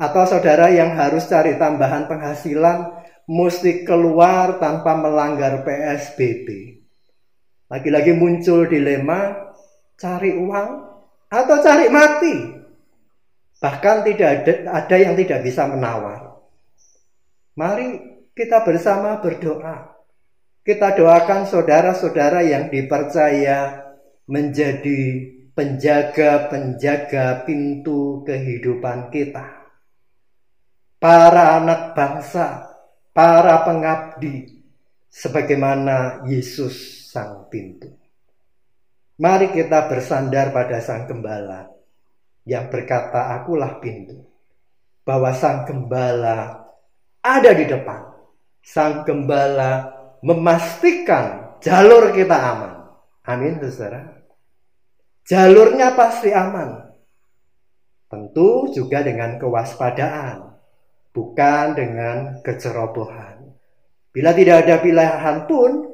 atau 0.00 0.22
saudara 0.24 0.72
yang 0.72 0.96
harus 0.96 1.28
cari 1.28 1.56
tambahan 1.60 2.08
penghasilan, 2.08 3.04
mesti 3.28 3.84
keluar 3.84 4.56
tanpa 4.56 4.96
melanggar 4.96 5.60
PSBB. 5.64 6.80
Lagi-lagi 7.70 8.16
muncul 8.16 8.66
dilema 8.66 9.52
cari 9.94 10.34
uang 10.34 10.70
atau 11.30 11.56
cari 11.62 11.86
mati. 11.92 12.36
Bahkan 13.60 13.96
tidak 14.08 14.28
ada, 14.40 14.52
ada 14.82 14.96
yang 14.96 15.14
tidak 15.14 15.44
bisa 15.44 15.68
menawar. 15.68 16.40
Mari 17.54 18.00
kita 18.32 18.64
bersama 18.64 19.20
berdoa. 19.20 20.00
Kita 20.64 20.96
doakan 20.96 21.44
saudara-saudara 21.44 22.40
yang 22.40 22.72
dipercaya 22.72 23.84
menjadi 24.24 25.39
penjaga-penjaga 25.60 27.44
pintu 27.44 28.24
kehidupan 28.24 29.12
kita. 29.12 29.68
Para 30.96 31.60
anak 31.60 31.92
bangsa, 31.92 32.64
para 33.12 33.60
pengabdi, 33.68 34.64
sebagaimana 35.12 36.24
Yesus 36.24 37.04
sang 37.12 37.52
pintu. 37.52 37.92
Mari 39.20 39.52
kita 39.52 39.84
bersandar 39.84 40.48
pada 40.48 40.80
sang 40.80 41.04
gembala 41.04 41.68
yang 42.48 42.72
berkata, 42.72 43.36
"Akulah 43.36 43.76
pintu." 43.84 44.16
Bahwa 45.04 45.36
sang 45.36 45.68
gembala 45.68 46.56
ada 47.20 47.50
di 47.52 47.68
depan. 47.68 48.16
Sang 48.64 49.04
gembala 49.04 49.92
memastikan 50.24 51.56
jalur 51.60 52.16
kita 52.16 52.36
aman. 52.36 52.72
Amin, 53.28 53.60
saudara. 53.60 54.19
Jalurnya 55.30 55.94
pasti 55.94 56.34
aman. 56.34 56.90
Tentu 58.10 58.66
juga 58.74 59.06
dengan 59.06 59.38
kewaspadaan, 59.38 60.58
bukan 61.14 61.66
dengan 61.78 62.42
kecerobohan. 62.42 63.38
Bila 64.10 64.34
tidak 64.34 64.66
ada 64.66 64.82
pilihan 64.82 65.46
pun, 65.46 65.86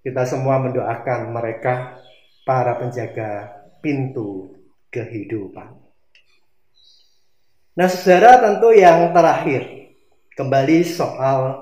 kita 0.00 0.24
semua 0.24 0.56
mendoakan 0.64 1.36
mereka 1.36 2.00
para 2.48 2.80
penjaga 2.80 3.60
pintu 3.84 4.56
kehidupan. 4.88 5.68
Nah, 7.76 7.88
saudara, 7.92 8.40
tentu 8.40 8.72
yang 8.72 9.12
terakhir 9.12 9.92
kembali 10.32 10.80
soal 10.88 11.60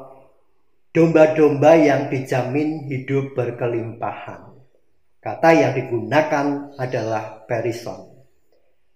domba-domba 0.94 1.74
yang 1.74 2.06
dijamin 2.06 2.86
hidup 2.86 3.34
berkelimpahan. 3.34 4.55
Kata 5.26 5.50
yang 5.50 5.74
digunakan 5.74 6.70
adalah 6.78 7.42
perison. 7.50 8.14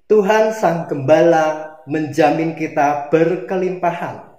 Tuhan 0.07 0.55
Sang 0.55 0.87
Gembala 0.87 1.75
menjamin 1.91 2.55
kita 2.55 3.11
berkelimpahan 3.11 4.31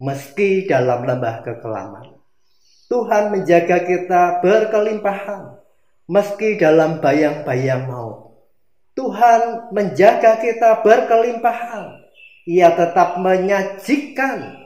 meski 0.00 0.64
dalam 0.64 1.04
lembah 1.04 1.44
kekelaman. 1.44 2.16
Tuhan 2.88 3.36
menjaga 3.36 3.84
kita 3.84 4.40
berkelimpahan 4.40 5.60
meski 6.08 6.56
dalam 6.56 7.04
bayang-bayang 7.04 7.84
maut. 7.84 8.40
Tuhan 8.96 9.76
menjaga 9.76 10.40
kita 10.40 10.80
berkelimpahan. 10.80 12.00
Ia 12.48 12.72
tetap 12.72 13.20
menyajikan 13.20 14.56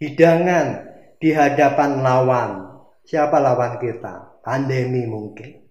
hidangan 0.00 0.88
di 1.20 1.36
hadapan 1.36 2.00
lawan. 2.00 2.80
Siapa 3.04 3.36
lawan 3.36 3.76
kita? 3.76 4.40
Pandemi 4.40 5.04
mungkin. 5.04 5.61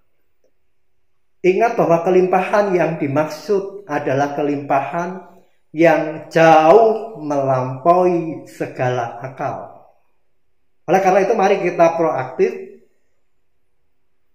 Ingat 1.42 1.74
bahwa 1.74 2.06
kelimpahan 2.06 2.70
yang 2.78 3.02
dimaksud 3.02 3.90
adalah 3.90 4.38
kelimpahan 4.38 5.26
yang 5.74 6.30
jauh 6.30 7.18
melampaui 7.18 8.46
segala 8.46 9.18
akal. 9.26 9.90
Oleh 10.86 11.02
karena 11.02 11.26
itu 11.26 11.34
mari 11.34 11.58
kita 11.64 11.98
proaktif 11.98 12.52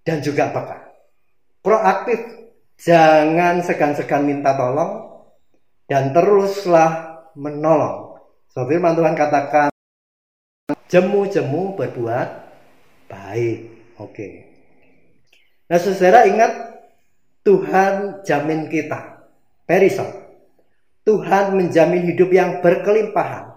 dan 0.02 0.18
juga 0.18 0.50
peka. 0.50 0.78
Proaktif, 1.62 2.18
jangan 2.78 3.62
segan-segan 3.62 4.26
minta 4.26 4.58
tolong 4.58 5.22
dan 5.86 6.10
teruslah 6.10 7.22
menolong. 7.38 8.18
So 8.50 8.66
firman 8.66 8.98
Tuhan 8.98 9.14
katakan 9.14 9.70
jemu-jemu 10.90 11.78
berbuat 11.78 12.28
baik. 13.06 13.58
Oke. 14.02 14.28
Nah, 15.66 15.78
saudara 15.82 16.26
ingat 16.30 16.75
Tuhan 17.46 18.26
jamin 18.26 18.66
kita. 18.66 19.22
Perison. 19.62 20.10
Tuhan 21.06 21.54
menjamin 21.54 22.02
hidup 22.10 22.34
yang 22.34 22.58
berkelimpahan. 22.58 23.54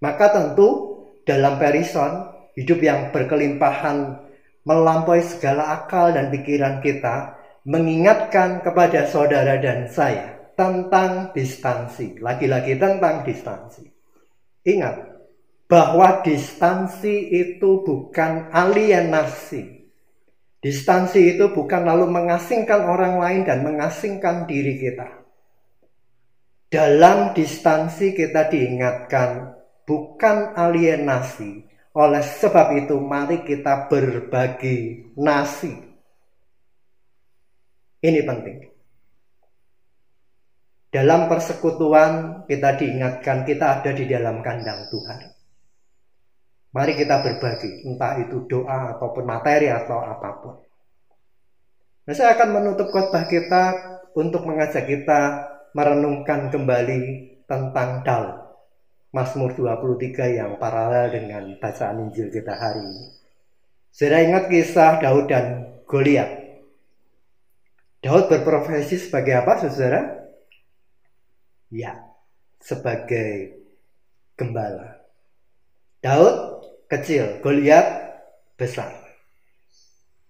Maka 0.00 0.26
tentu 0.32 0.96
dalam 1.28 1.60
perison, 1.60 2.32
hidup 2.56 2.80
yang 2.80 3.12
berkelimpahan 3.12 4.16
melampaui 4.64 5.20
segala 5.20 5.76
akal 5.84 6.16
dan 6.16 6.32
pikiran 6.32 6.80
kita, 6.80 7.36
mengingatkan 7.68 8.64
kepada 8.64 9.04
saudara 9.04 9.60
dan 9.60 9.84
saya 9.92 10.40
tentang 10.56 11.36
distansi. 11.36 12.16
Lagi-lagi 12.16 12.80
tentang 12.80 13.20
distansi. 13.28 13.84
Ingat, 14.64 14.96
bahwa 15.68 16.24
distansi 16.24 17.28
itu 17.28 17.84
bukan 17.84 18.48
alienasi. 18.48 19.79
Distansi 20.60 21.36
itu 21.36 21.56
bukan 21.56 21.88
lalu 21.88 22.12
mengasingkan 22.12 22.84
orang 22.84 23.16
lain 23.16 23.40
dan 23.48 23.64
mengasingkan 23.64 24.44
diri 24.44 24.76
kita. 24.76 25.08
Dalam 26.68 27.32
distansi 27.32 28.12
kita 28.12 28.52
diingatkan 28.52 29.56
bukan 29.88 30.52
alienasi. 30.52 31.64
Oleh 31.90 32.22
sebab 32.22 32.76
itu, 32.78 32.94
mari 33.02 33.42
kita 33.42 33.90
berbagi 33.90 35.10
nasi. 35.18 35.74
Ini 37.98 38.20
penting. 38.22 38.70
Dalam 40.94 41.26
persekutuan, 41.26 42.46
kita 42.46 42.78
diingatkan 42.78 43.42
kita 43.42 43.82
ada 43.82 43.90
di 43.90 44.06
dalam 44.06 44.38
kandang 44.38 44.86
Tuhan. 44.92 45.39
Mari 46.70 46.94
kita 46.94 47.18
berbagi, 47.18 47.82
entah 47.82 48.14
itu 48.22 48.46
doa 48.46 48.94
ataupun 48.94 49.26
materi 49.26 49.66
atau 49.66 49.98
apa 50.06 50.30
pun. 50.38 50.54
Nah, 52.06 52.14
saya 52.14 52.38
akan 52.38 52.48
menutup 52.54 52.94
khotbah 52.94 53.26
kita 53.26 53.62
untuk 54.14 54.46
mengajak 54.46 54.86
kita 54.86 55.50
merenungkan 55.74 56.50
kembali 56.50 57.02
tentang 57.50 58.06
dal. 58.06 58.24
Mazmur 59.10 59.50
23 59.58 60.38
yang 60.38 60.54
paralel 60.62 61.10
dengan 61.10 61.44
bacaan 61.58 62.06
Injil 62.06 62.30
kita 62.30 62.54
hari 62.54 62.86
ini. 62.86 63.06
Saya 63.90 64.22
ingat 64.22 64.46
kisah 64.46 65.02
Daud 65.02 65.26
dan 65.26 65.66
Goliat. 65.90 66.30
Daud 68.06 68.30
berprofesi 68.30 69.02
sebagai 69.02 69.42
apa, 69.42 69.66
saudara? 69.66 70.30
Ya, 71.74 71.98
sebagai 72.62 73.58
gembala. 74.38 74.99
Daud 76.00 76.64
kecil, 76.88 77.44
Goliat 77.44 77.86
besar. 78.56 78.92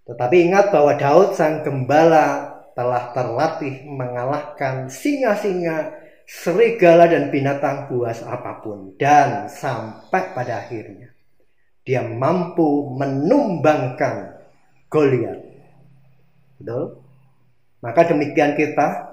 Tetapi 0.06 0.36
ingat 0.50 0.74
bahwa 0.74 0.98
Daud 0.98 1.38
sang 1.38 1.62
gembala 1.62 2.58
telah 2.74 3.14
terlatih 3.14 3.86
mengalahkan 3.86 4.90
singa-singa 4.90 5.94
serigala 6.26 7.10
dan 7.10 7.30
binatang 7.30 7.90
buas 7.90 8.22
apa 8.22 8.62
pun 8.62 8.94
dan 8.98 9.50
sampai 9.50 10.30
pada 10.30 10.62
akhirnya 10.62 11.10
dia 11.86 12.06
mampu 12.06 12.90
menumbangkan 12.94 14.38
Goliat. 14.90 15.38
Betul? 16.58 16.98
Maka 17.78 18.10
demikian 18.10 18.58
kita 18.58 19.06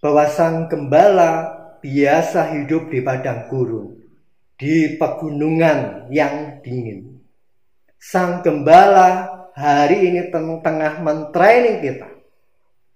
bahwa 0.00 0.24
sang 0.32 0.72
gembala 0.72 1.52
biasa 1.84 2.56
hidup 2.56 2.88
di 2.88 3.04
padang 3.04 3.44
gurun, 3.52 3.99
di 4.60 5.00
pegunungan 5.00 6.12
yang 6.12 6.60
dingin. 6.60 7.16
Sang 7.96 8.44
gembala 8.44 9.24
hari 9.56 10.12
ini 10.12 10.28
tengah 10.28 11.00
mentraining 11.00 11.80
kita 11.80 12.12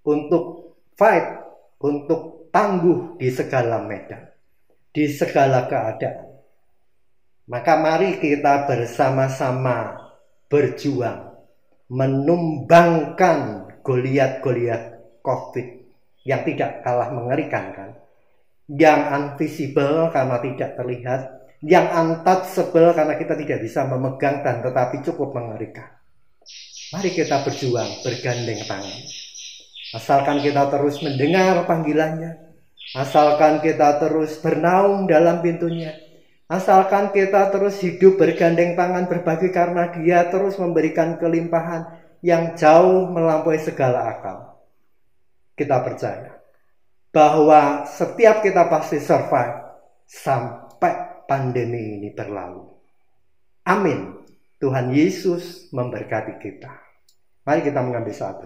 untuk 0.05 0.77
fight, 0.93 1.41
untuk 1.81 2.53
tangguh 2.53 3.17
di 3.17 3.33
segala 3.33 3.81
medan, 3.81 4.29
di 4.93 5.09
segala 5.09 5.65
keadaan. 5.65 6.37
Maka 7.49 7.73
mari 7.81 8.21
kita 8.21 8.69
bersama-sama 8.69 10.05
berjuang 10.49 11.33
menumbangkan 11.89 13.69
Goliat-Goliat 13.85 14.83
COVID 15.21 15.67
yang 16.25 16.41
tidak 16.41 16.81
kalah 16.81 17.13
mengerikan 17.13 17.65
kan. 17.73 17.89
Yang 18.65 19.01
invisible 19.13 20.09
karena 20.09 20.41
tidak 20.41 20.69
terlihat, 20.73 21.21
yang 21.65 21.89
untouchable 21.89 22.93
karena 22.93 23.17
kita 23.17 23.33
tidak 23.33 23.59
bisa 23.65 23.89
memegang 23.89 24.45
dan 24.45 24.61
tetapi 24.61 25.01
cukup 25.01 25.33
mengerikan. 25.33 25.89
Mari 26.93 27.09
kita 27.09 27.41
berjuang 27.41 28.05
bergandeng 28.05 28.61
tangan. 28.69 29.01
Asalkan 29.97 30.45
kita 30.45 30.69
terus 30.69 31.01
mendengar 31.01 31.65
panggilannya, 31.65 32.37
asalkan 32.93 33.65
kita 33.65 33.97
terus 33.97 34.37
bernaung 34.37 35.09
dalam 35.09 35.41
pintunya, 35.41 35.97
asalkan 36.45 37.09
kita 37.09 37.49
terus 37.49 37.81
hidup 37.81 38.21
bergandeng 38.21 38.77
tangan 38.77 39.09
berbagi 39.09 39.49
karena 39.49 39.89
dia 39.89 40.29
terus 40.29 40.61
memberikan 40.61 41.17
kelimpahan 41.17 41.89
yang 42.21 42.53
jauh 42.53 43.09
melampaui 43.09 43.57
segala 43.57 44.13
akal. 44.13 44.37
Kita 45.57 45.81
percaya 45.81 46.37
bahwa 47.09 47.89
setiap 47.89 48.45
kita 48.45 48.67
pasti 48.69 49.01
survive 49.01 49.65
sampai 50.05 51.14
pandemi 51.27 51.99
ini 51.99 52.09
berlalu. 52.13 52.65
Amin. 53.65 54.25
Tuhan 54.61 54.93
Yesus 54.93 55.69
memberkati 55.73 56.39
kita. 56.39 56.73
Mari 57.45 57.61
kita 57.61 57.81
mengambil 57.85 58.13
saat 58.15 58.41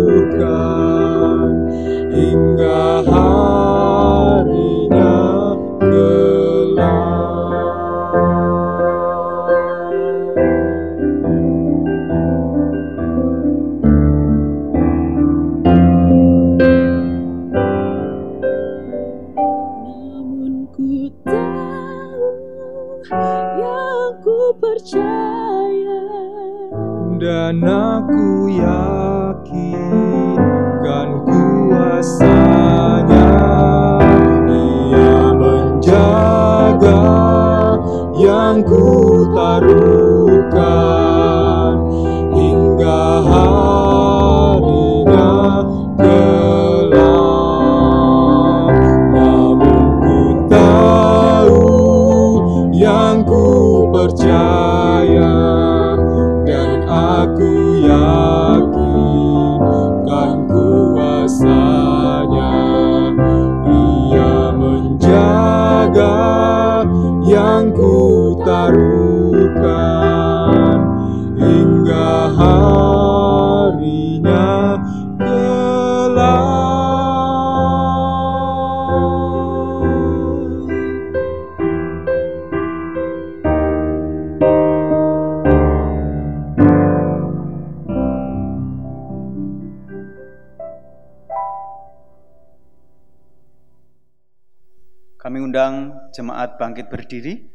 Berdoa. 95.53 96.09
jemaat 96.09 96.57
bangkit 96.57 96.89
berdiri. 96.89 97.45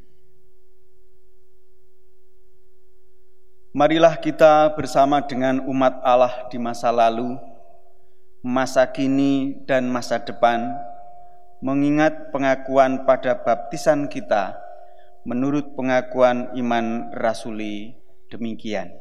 Marilah 3.74 4.18
kita 4.18 4.74
bersama 4.74 5.22
dengan 5.22 5.62
umat 5.66 5.98
Allah 6.02 6.46
di 6.50 6.58
masa 6.58 6.94
lalu, 6.94 7.36
masa 8.42 8.86
kini, 8.90 9.60
dan 9.66 9.86
masa 9.90 10.18
depan, 10.18 10.74
mengingat 11.62 12.30
pengakuan 12.30 13.02
pada 13.06 13.38
baptisan 13.38 14.06
kita 14.06 14.56
menurut 15.26 15.76
pengakuan 15.76 16.54
iman 16.56 17.12
rasuli 17.12 17.94
demikian. 18.32 18.94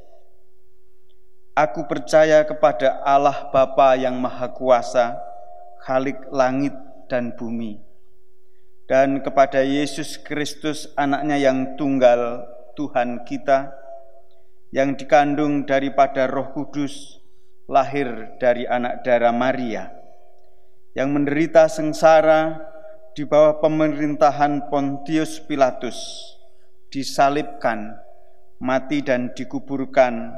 Aku 1.57 1.89
percaya 1.89 2.45
kepada 2.45 3.01
Allah 3.01 3.49
Bapa 3.49 3.97
yang 3.97 4.19
Maha 4.21 4.51
Kuasa, 4.53 5.17
Khalik 5.81 6.29
langit 6.29 6.75
dan 7.09 7.33
bumi, 7.33 7.86
dan 8.87 9.19
kepada 9.19 9.61
Yesus 9.61 10.15
Kristus 10.19 10.87
anaknya 10.95 11.35
yang 11.37 11.75
tunggal 11.75 12.47
Tuhan 12.79 13.27
kita 13.27 13.75
yang 14.71 14.95
dikandung 14.95 15.67
daripada 15.67 16.27
roh 16.27 16.55
kudus 16.55 17.19
lahir 17.67 18.39
dari 18.39 18.63
anak 18.63 19.03
darah 19.03 19.35
Maria 19.35 19.91
yang 20.95 21.11
menderita 21.11 21.67
sengsara 21.67 22.57
di 23.11 23.27
bawah 23.27 23.59
pemerintahan 23.59 24.71
Pontius 24.71 25.43
Pilatus 25.43 25.97
disalibkan, 26.87 27.93
mati 28.57 29.03
dan 29.03 29.35
dikuburkan 29.35 30.33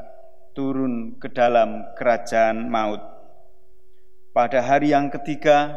turun 0.52 1.16
ke 1.16 1.30
dalam 1.30 1.88
kerajaan 1.94 2.68
maut. 2.68 3.00
Pada 4.34 4.62
hari 4.62 4.92
yang 4.92 5.08
ketiga, 5.08 5.76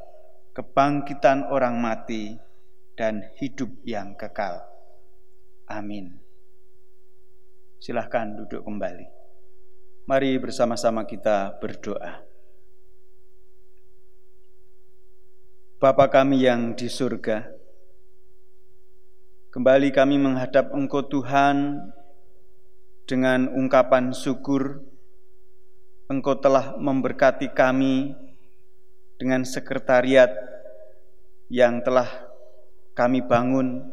kebangkitan 0.51 1.47
orang 1.47 1.79
mati, 1.79 2.35
dan 3.01 3.33
hidup 3.39 3.71
yang 3.87 4.13
kekal. 4.13 4.61
Amin. 5.65 6.19
Silahkan 7.81 8.29
duduk 8.37 8.61
kembali. 8.61 9.07
Mari 10.05 10.37
bersama-sama 10.37 11.07
kita 11.09 11.57
berdoa. 11.57 12.21
Bapa 15.81 16.13
kami 16.13 16.45
yang 16.45 16.77
di 16.77 16.85
surga, 16.85 17.41
kembali 19.49 19.89
kami 19.89 20.21
menghadap 20.21 20.69
Engkau 20.77 21.09
Tuhan 21.09 21.89
dengan 23.09 23.49
ungkapan 23.49 24.13
syukur. 24.13 24.85
Engkau 26.05 26.37
telah 26.37 26.77
memberkati 26.77 27.49
kami 27.49 28.13
dengan 29.21 29.45
sekretariat 29.45 30.33
yang 31.53 31.85
telah 31.85 32.09
kami 32.97 33.21
bangun. 33.21 33.85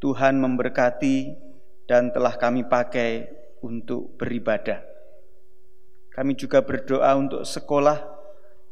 Tuhan 0.00 0.40
memberkati 0.40 1.36
dan 1.84 2.08
telah 2.08 2.40
kami 2.40 2.64
pakai 2.64 3.28
untuk 3.60 4.16
beribadah. 4.16 4.80
Kami 6.08 6.32
juga 6.32 6.64
berdoa 6.64 7.12
untuk 7.20 7.44
sekolah, 7.44 8.00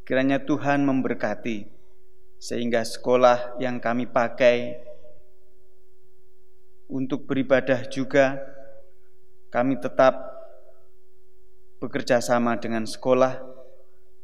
kiranya 0.09 0.41
Tuhan 0.41 0.89
memberkati 0.89 1.69
sehingga 2.41 2.81
sekolah 2.81 3.61
yang 3.61 3.77
kami 3.77 4.09
pakai 4.09 4.89
untuk 6.89 7.29
beribadah 7.29 7.85
juga 7.93 8.41
kami 9.53 9.77
tetap 9.77 10.16
bekerja 11.79 12.25
sama 12.25 12.57
dengan 12.57 12.89
sekolah. 12.89 13.57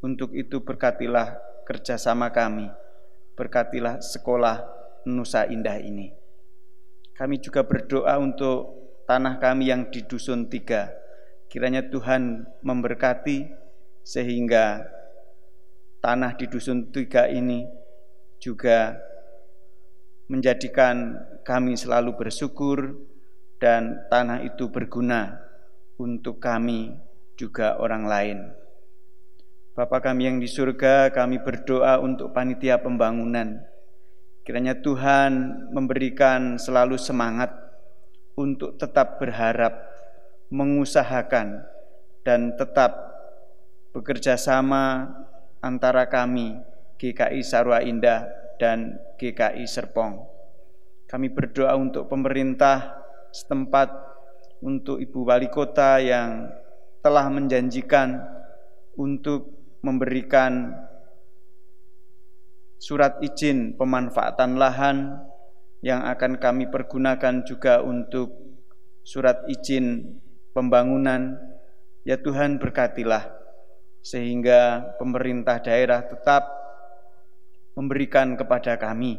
Untuk 0.05 0.37
itu 0.37 0.61
berkatilah 0.61 1.41
kerjasama 1.65 2.29
kami, 2.29 2.69
berkatilah 3.41 4.05
sekolah 4.05 4.61
Nusa 5.09 5.49
Indah 5.49 5.81
ini. 5.81 6.13
Kami 7.17 7.41
juga 7.41 7.65
berdoa 7.65 8.21
untuk 8.21 8.85
tanah 9.09 9.41
kami 9.41 9.73
yang 9.73 9.89
di 9.89 10.05
Dusun 10.05 10.53
Tiga. 10.53 10.93
Kiranya 11.49 11.89
Tuhan 11.89 12.45
memberkati 12.61 13.49
sehingga 14.05 14.85
tanah 16.05 16.37
di 16.37 16.53
Dusun 16.53 16.93
Tiga 16.93 17.25
ini 17.25 17.65
juga 18.37 19.01
menjadikan 20.29 21.17
kami 21.49 21.81
selalu 21.81 22.13
bersyukur 22.13 22.93
dan 23.57 24.05
tanah 24.13 24.45
itu 24.45 24.69
berguna 24.69 25.41
untuk 25.97 26.45
kami 26.45 26.93
juga 27.41 27.81
orang 27.81 28.05
lain. 28.05 28.64
Bapa 29.75 29.99
kami 29.99 30.31
yang 30.31 30.39
di 30.39 30.47
surga, 30.47 31.11
kami 31.11 31.43
berdoa 31.43 31.99
untuk 31.99 32.31
panitia 32.31 32.79
pembangunan. 32.79 33.59
Kiranya 34.47 34.79
Tuhan 34.79 35.67
memberikan 35.75 36.63
selalu 36.63 36.95
semangat 36.95 37.51
untuk 38.39 38.79
tetap 38.79 39.19
berharap, 39.19 39.75
mengusahakan, 40.55 41.67
dan 42.23 42.55
tetap 42.55 42.95
bekerja 43.91 44.39
sama 44.39 45.11
antara 45.59 46.07
kami 46.07 46.55
GKI 47.03 47.43
Sarwa 47.43 47.83
Indah 47.83 48.31
dan 48.63 49.03
GKI 49.19 49.67
Serpong. 49.67 50.23
Kami 51.11 51.35
berdoa 51.35 51.75
untuk 51.75 52.07
pemerintah 52.07 52.95
setempat, 53.35 53.91
untuk 54.63 55.03
Ibu 55.03 55.27
Wali 55.27 55.51
Kota 55.51 55.99
yang 55.99 56.47
telah 57.03 57.27
menjanjikan 57.27 58.23
untuk 58.95 59.54
memberikan 59.85 60.73
surat 62.81 63.21
izin 63.21 63.77
pemanfaatan 63.77 64.57
lahan 64.57 65.21
yang 65.85 66.01
akan 66.09 66.41
kami 66.41 66.73
pergunakan 66.73 67.45
juga 67.45 67.85
untuk 67.85 68.33
surat 69.05 69.45
izin 69.45 70.17
pembangunan. 70.57 71.37
Ya 72.05 72.21
Tuhan 72.21 72.61
berkatilah 72.61 73.33
sehingga 74.05 74.93
pemerintah 75.01 75.65
daerah 75.65 76.05
tetap 76.05 76.45
memberikan 77.73 78.37
kepada 78.37 78.77
kami, 78.77 79.17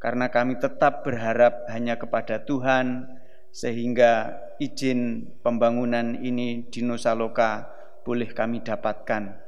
karena 0.00 0.32
kami 0.32 0.56
tetap 0.56 1.04
berharap 1.04 1.68
hanya 1.68 2.00
kepada 2.00 2.40
Tuhan, 2.40 3.04
sehingga 3.52 4.40
izin 4.56 5.28
pembangunan 5.44 6.16
ini 6.16 6.64
di 6.72 6.80
Nusa 6.80 7.12
Loka 7.12 7.68
boleh 8.00 8.32
kami 8.32 8.64
dapatkan. 8.64 9.43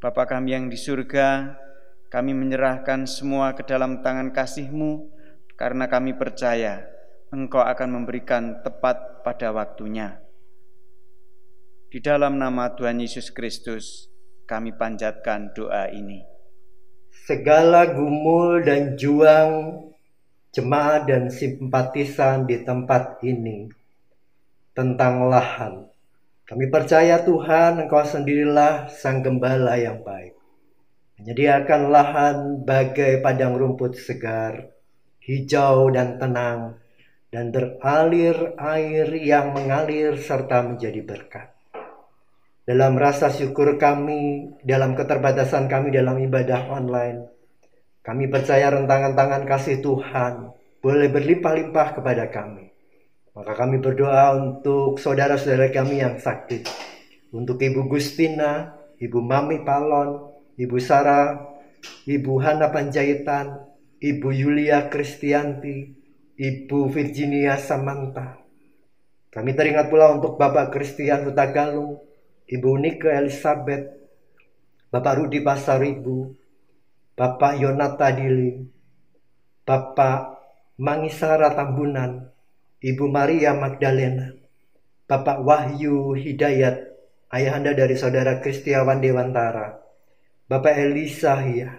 Bapa 0.00 0.24
kami 0.24 0.56
yang 0.56 0.66
di 0.72 0.80
surga, 0.80 1.60
kami 2.08 2.32
menyerahkan 2.32 3.04
semua 3.04 3.52
ke 3.52 3.62
dalam 3.68 4.00
tangan 4.00 4.32
kasih-Mu, 4.32 5.12
karena 5.60 5.86
kami 5.86 6.16
percaya 6.16 6.88
Engkau 7.30 7.62
akan 7.62 8.02
memberikan 8.02 8.64
tepat 8.64 9.22
pada 9.22 9.52
waktunya. 9.52 10.18
Di 11.92 12.02
dalam 12.02 12.40
nama 12.40 12.72
Tuhan 12.74 12.98
Yesus 12.98 13.30
Kristus, 13.30 14.10
kami 14.48 14.74
panjatkan 14.74 15.54
doa 15.54 15.86
ini 15.92 16.30
segala 17.30 17.90
gumul 17.90 18.62
dan 18.64 18.98
juang 18.98 19.78
jemaat 20.50 21.06
dan 21.06 21.30
simpatisan 21.30 22.46
di 22.46 22.62
tempat 22.62 23.22
ini 23.22 23.70
tentang 24.74 25.30
lahan. 25.30 25.89
Kami 26.50 26.66
percaya 26.66 27.22
Tuhan 27.22 27.86
Engkau 27.86 28.02
sendirilah 28.02 28.90
Sang 28.90 29.22
Gembala 29.22 29.78
yang 29.78 30.02
baik. 30.02 30.34
Menyediakan 31.22 31.82
lahan 31.94 32.36
bagai 32.66 33.22
padang 33.22 33.54
rumput 33.54 33.94
segar, 33.94 34.74
hijau 35.22 35.94
dan 35.94 36.18
tenang, 36.18 36.74
dan 37.30 37.54
beralir 37.54 38.58
air 38.58 39.06
yang 39.14 39.54
mengalir 39.54 40.18
serta 40.18 40.66
menjadi 40.66 40.98
berkat 41.06 41.54
dalam 42.70 42.94
rasa 42.94 43.34
syukur 43.34 43.82
kami, 43.82 44.54
dalam 44.62 44.94
keterbatasan 44.94 45.66
kami 45.66 45.90
dalam 45.90 46.22
ibadah 46.22 46.70
online. 46.70 47.26
Kami 47.98 48.30
percaya 48.30 48.70
rentangan 48.70 49.18
tangan 49.18 49.42
kasih 49.42 49.82
Tuhan 49.82 50.54
boleh 50.78 51.08
berlimpah-limpah 51.10 51.98
kepada 51.98 52.30
kami. 52.30 52.69
Maka 53.40 53.56
kami 53.56 53.80
berdoa 53.80 54.36
untuk 54.36 55.00
saudara-saudara 55.00 55.72
kami 55.72 56.04
yang 56.04 56.20
sakit. 56.20 56.68
Untuk 57.32 57.56
Ibu 57.56 57.88
Gustina, 57.88 58.76
Ibu 59.00 59.16
Mami 59.16 59.64
Palon, 59.64 60.28
Ibu 60.60 60.76
Sarah, 60.76 61.40
Ibu 62.04 62.36
Hana 62.36 62.68
Panjaitan, 62.68 63.64
Ibu 63.96 64.28
Yulia 64.28 64.92
Kristianti, 64.92 65.88
Ibu 66.36 66.92
Virginia 66.92 67.56
Samanta. 67.56 68.36
Kami 69.32 69.56
teringat 69.56 69.88
pula 69.88 70.12
untuk 70.12 70.36
Bapak 70.36 70.68
Kristian 70.76 71.24
Hutagalung, 71.24 71.96
Ibu 72.44 72.70
Nike 72.76 73.08
Elizabeth, 73.08 73.88
Bapak 74.92 75.16
Rudi 75.16 75.40
Pasaribu, 75.40 76.36
Bapak 77.16 77.56
Yonata 77.56 78.12
Dili, 78.12 78.68
Bapak 79.64 80.28
Mangisara 80.76 81.56
Tambunan, 81.56 82.28
Ibu 82.80 83.12
Maria 83.12 83.52
Magdalena, 83.52 84.32
Bapak 85.04 85.44
Wahyu 85.44 86.16
Hidayat, 86.16 86.80
ayahanda 87.28 87.76
dari 87.76 87.92
saudara 87.92 88.40
Kristiawan 88.40 89.04
Dewantara, 89.04 89.84
Bapak 90.48 90.80
Elisa 90.80 91.36
Hia. 91.44 91.76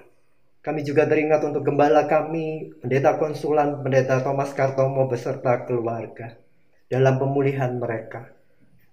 Kami 0.61 0.85
juga 0.85 1.09
teringat 1.09 1.41
untuk 1.41 1.65
gembala 1.65 2.05
kami, 2.05 2.77
Pendeta 2.77 3.17
Konsulan, 3.17 3.81
Pendeta 3.81 4.21
Thomas 4.21 4.53
Kartomo 4.53 5.09
beserta 5.09 5.65
keluarga 5.65 6.37
dalam 6.85 7.17
pemulihan 7.17 7.81
mereka. 7.81 8.29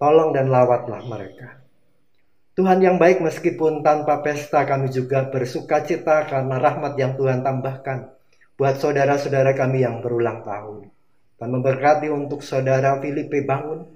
Tolong 0.00 0.32
dan 0.32 0.48
lawatlah 0.48 1.04
mereka. 1.04 1.60
Tuhan 2.56 2.80
yang 2.80 2.96
baik 2.96 3.20
meskipun 3.20 3.84
tanpa 3.84 4.24
pesta 4.24 4.64
kami 4.64 4.88
juga 4.88 5.28
bersuka 5.28 5.84
cita 5.84 6.24
karena 6.24 6.56
rahmat 6.56 6.96
yang 6.96 7.20
Tuhan 7.20 7.44
tambahkan 7.44 8.16
buat 8.56 8.80
saudara-saudara 8.80 9.52
kami 9.52 9.84
yang 9.84 10.00
berulang 10.00 10.40
tahun. 10.40 10.88
Dan 11.38 11.54
memberkati 11.54 12.10
untuk 12.10 12.42
saudara 12.42 12.98
Filipe 12.98 13.46
Bangun, 13.46 13.86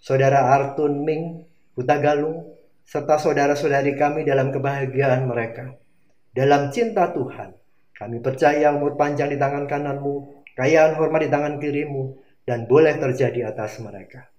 saudara 0.00 0.56
Artun 0.56 1.04
Ming, 1.04 1.44
Huta 1.76 2.00
Galung, 2.00 2.56
serta 2.82 3.20
saudara-saudari 3.20 3.92
kami 3.94 4.24
dalam 4.24 4.48
kebahagiaan 4.48 5.28
mereka. 5.28 5.76
Dalam 6.32 6.72
cinta 6.72 7.12
Tuhan, 7.12 7.52
kami 7.92 8.24
percaya 8.24 8.72
umur 8.72 8.96
panjang 8.96 9.28
di 9.28 9.36
tangan 9.36 9.68
kananmu, 9.68 10.44
kayaan 10.56 10.96
hormat 10.96 11.28
di 11.28 11.30
tangan 11.30 11.60
kirimu, 11.60 12.16
dan 12.48 12.64
boleh 12.64 12.96
terjadi 12.96 13.52
atas 13.52 13.76
mereka. 13.84 14.32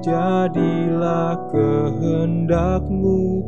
jadilah 0.08 1.36
kehendakmu 1.52 3.44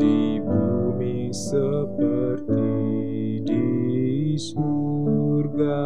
di 0.00 0.40
bumi 0.40 1.28
seperti 1.28 2.80
di 3.44 4.32
surga. 4.40 5.84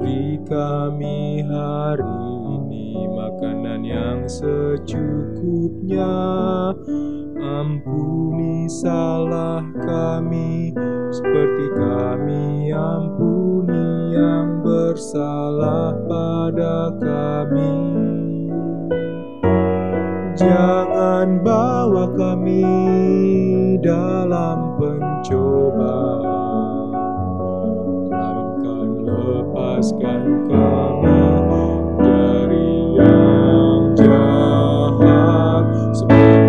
Beri 0.00 0.40
kami 0.48 1.44
hari 1.44 2.16
ini 2.64 3.04
makanan 3.12 3.84
yang 3.84 4.24
secukupnya, 4.24 6.16
ampuni 7.36 8.72
salah 8.72 9.60
kami 9.84 10.72
seperti 11.12 11.66
kami 11.76 12.72
ampuni 12.72 13.19
yang 14.20 14.60
bersalah 14.60 15.96
pada 16.04 16.92
kami. 17.00 17.72
Jangan 20.36 21.40
bawa 21.44 22.12
kami 22.16 22.64
dalam 23.80 24.76
pencobaan, 24.80 26.20
melainkan 28.08 28.88
lepaskan 29.04 30.48
kami 30.48 31.20
dari 32.00 32.72
yang 32.96 33.92
jahat. 33.96 35.64
Sebab 35.96 36.39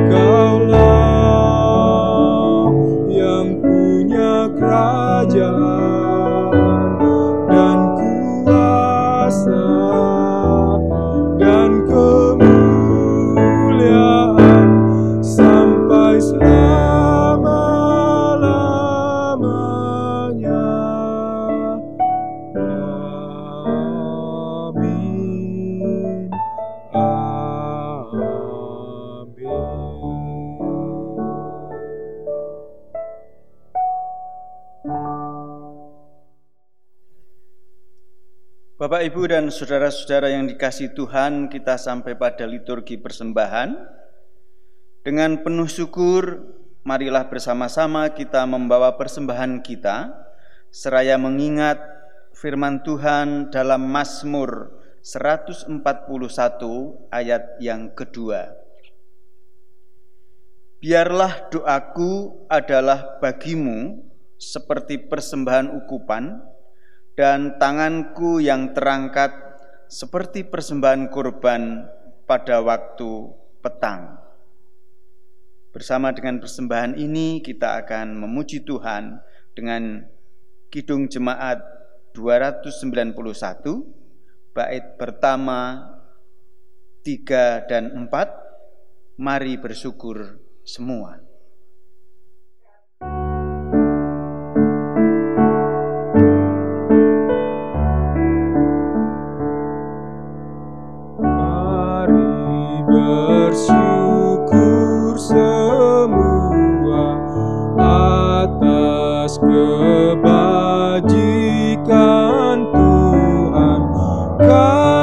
Bapak, 39.02 39.18
Ibu, 39.18 39.34
dan 39.34 39.50
saudara-saudara 39.50 40.30
yang 40.30 40.46
dikasih 40.46 40.94
Tuhan, 40.94 41.50
kita 41.50 41.74
sampai 41.82 42.14
pada 42.14 42.46
liturgi 42.46 43.02
persembahan. 43.02 43.74
Dengan 45.02 45.42
penuh 45.42 45.66
syukur, 45.66 46.38
marilah 46.86 47.26
bersama-sama 47.26 48.14
kita 48.14 48.46
membawa 48.46 48.94
persembahan 49.02 49.66
kita, 49.66 50.14
seraya 50.70 51.18
mengingat 51.18 51.82
firman 52.38 52.86
Tuhan 52.86 53.50
dalam 53.50 53.90
Mazmur 53.90 54.70
141 55.02 55.82
ayat 57.10 57.58
yang 57.58 57.98
kedua. 57.98 58.54
Biarlah 60.78 61.50
doaku 61.50 62.46
adalah 62.46 63.18
bagimu 63.18 63.98
seperti 64.38 65.02
persembahan 65.10 65.74
ukupan, 65.74 66.51
dan 67.22 67.62
tanganku 67.62 68.42
yang 68.42 68.74
terangkat 68.74 69.30
seperti 69.86 70.42
persembahan 70.42 71.06
kurban 71.14 71.86
pada 72.26 72.66
waktu 72.66 73.30
petang. 73.62 74.18
Bersama 75.70 76.10
dengan 76.18 76.42
persembahan 76.42 76.98
ini 76.98 77.46
kita 77.46 77.78
akan 77.86 78.26
memuji 78.26 78.66
Tuhan 78.66 79.22
dengan 79.54 80.02
Kidung 80.74 81.14
Jemaat 81.14 81.62
291 82.18 83.14
bait 84.58 84.98
pertama 84.98 85.94
3 87.06 87.70
dan 87.70 88.10
4 88.10 89.22
Mari 89.22 89.62
bersyukur 89.62 90.42
semua. 90.66 91.22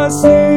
Kasih 0.08 0.47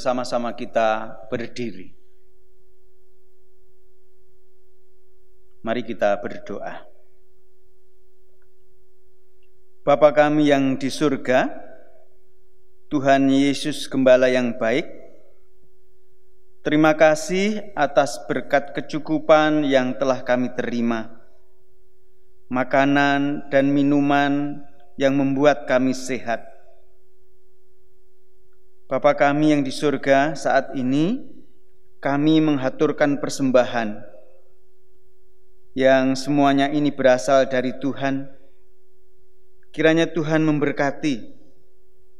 bersama-sama 0.00 0.56
kita 0.56 1.12
berdiri. 1.28 1.92
Mari 5.60 5.84
kita 5.84 6.16
berdoa. 6.16 6.88
Bapa 9.84 10.08
kami 10.16 10.48
yang 10.48 10.80
di 10.80 10.88
surga, 10.88 11.52
Tuhan 12.88 13.28
Yesus 13.28 13.84
Gembala 13.92 14.32
yang 14.32 14.56
baik, 14.56 14.88
terima 16.64 16.96
kasih 16.96 17.60
atas 17.76 18.24
berkat 18.24 18.72
kecukupan 18.72 19.68
yang 19.68 20.00
telah 20.00 20.24
kami 20.24 20.48
terima. 20.56 21.12
Makanan 22.48 23.52
dan 23.52 23.68
minuman 23.68 24.64
yang 24.96 25.12
membuat 25.12 25.68
kami 25.68 25.92
sehat. 25.92 26.49
Bapa 28.90 29.14
kami 29.14 29.54
yang 29.54 29.62
di 29.62 29.70
surga, 29.70 30.34
saat 30.34 30.74
ini 30.74 31.22
kami 32.02 32.42
menghaturkan 32.42 33.22
persembahan 33.22 34.02
yang 35.78 36.18
semuanya 36.18 36.66
ini 36.74 36.90
berasal 36.90 37.46
dari 37.46 37.70
Tuhan. 37.78 38.26
Kiranya 39.70 40.10
Tuhan 40.10 40.42
memberkati 40.42 41.22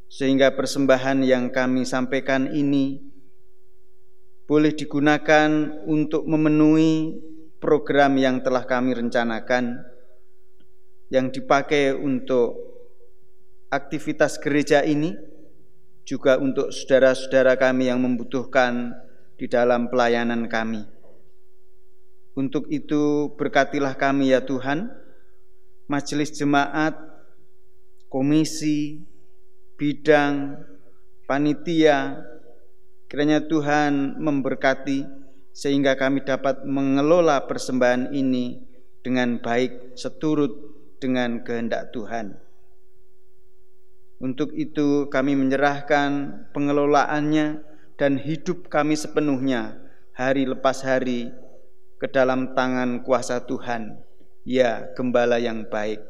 sehingga 0.07 0.55
persembahan 0.55 1.27
yang 1.27 1.51
kami 1.51 1.83
sampaikan 1.83 2.55
ini 2.55 3.03
boleh 4.47 4.71
digunakan 4.71 5.51
untuk 5.91 6.23
memenuhi 6.23 7.19
program 7.59 8.15
yang 8.15 8.47
telah 8.47 8.63
kami 8.63 8.95
rencanakan 8.95 9.75
yang 11.11 11.35
dipakai 11.35 11.99
untuk 11.99 12.55
aktivitas 13.75 14.39
gereja 14.39 14.87
ini 14.87 15.30
juga 16.05 16.41
untuk 16.41 16.73
saudara-saudara 16.75 17.55
kami 17.57 17.89
yang 17.89 18.03
membutuhkan 18.03 18.97
di 19.41 19.47
dalam 19.49 19.89
pelayanan 19.89 20.51
kami. 20.51 20.85
Untuk 22.37 22.69
itu 22.73 23.35
berkatilah 23.35 23.97
kami 23.99 24.33
ya 24.33 24.45
Tuhan, 24.45 24.89
majelis 25.91 26.31
jemaat, 26.37 26.95
komisi, 28.07 29.03
bidang, 29.81 30.61
panitia, 31.25 32.21
kiranya 33.11 33.43
Tuhan 33.47 34.19
memberkati 34.19 35.07
sehingga 35.51 35.99
kami 35.99 36.23
dapat 36.23 36.63
mengelola 36.63 37.45
persembahan 37.51 38.15
ini 38.15 38.63
dengan 39.03 39.41
baik 39.43 39.99
seturut 39.99 40.53
dengan 41.01 41.43
kehendak 41.43 41.91
Tuhan. 41.91 42.50
Untuk 44.21 44.53
itu 44.53 45.09
kami 45.09 45.33
menyerahkan 45.33 46.45
pengelolaannya 46.53 47.65
dan 47.97 48.21
hidup 48.21 48.69
kami 48.69 48.93
sepenuhnya 48.93 49.81
hari 50.13 50.45
lepas 50.45 50.85
hari 50.85 51.33
ke 51.97 52.05
dalam 52.05 52.53
tangan 52.53 53.01
kuasa 53.01 53.49
Tuhan, 53.49 53.97
ya 54.45 54.93
gembala 54.93 55.41
yang 55.41 55.65
baik. 55.73 56.05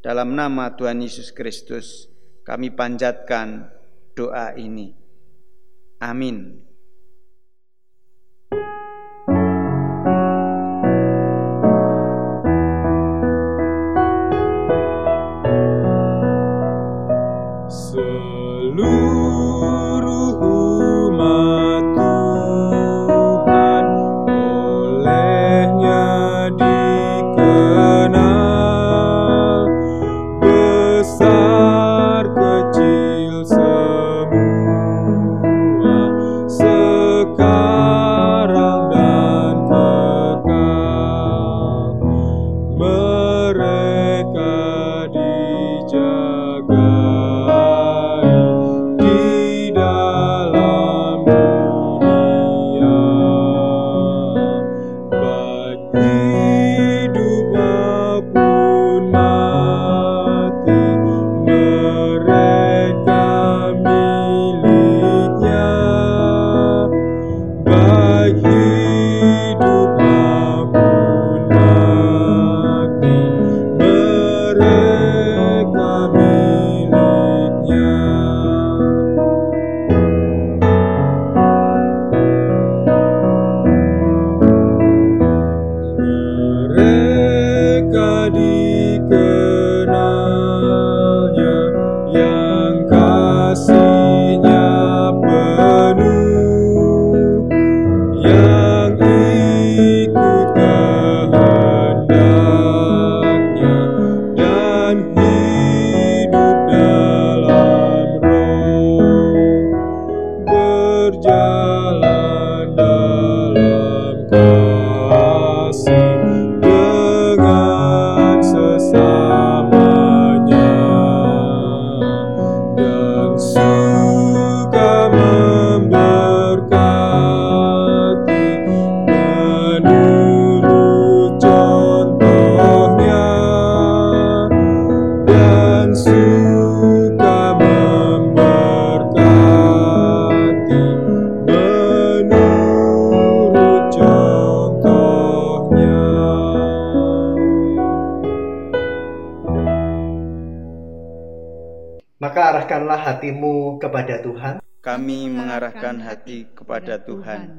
Dalam 0.00 0.32
nama 0.32 0.72
Tuhan 0.72 1.04
Yesus 1.04 1.36
Kristus, 1.36 2.08
kami 2.48 2.72
panjatkan 2.72 3.68
doa 4.16 4.56
ini. 4.56 4.96
Amin. 6.00 6.64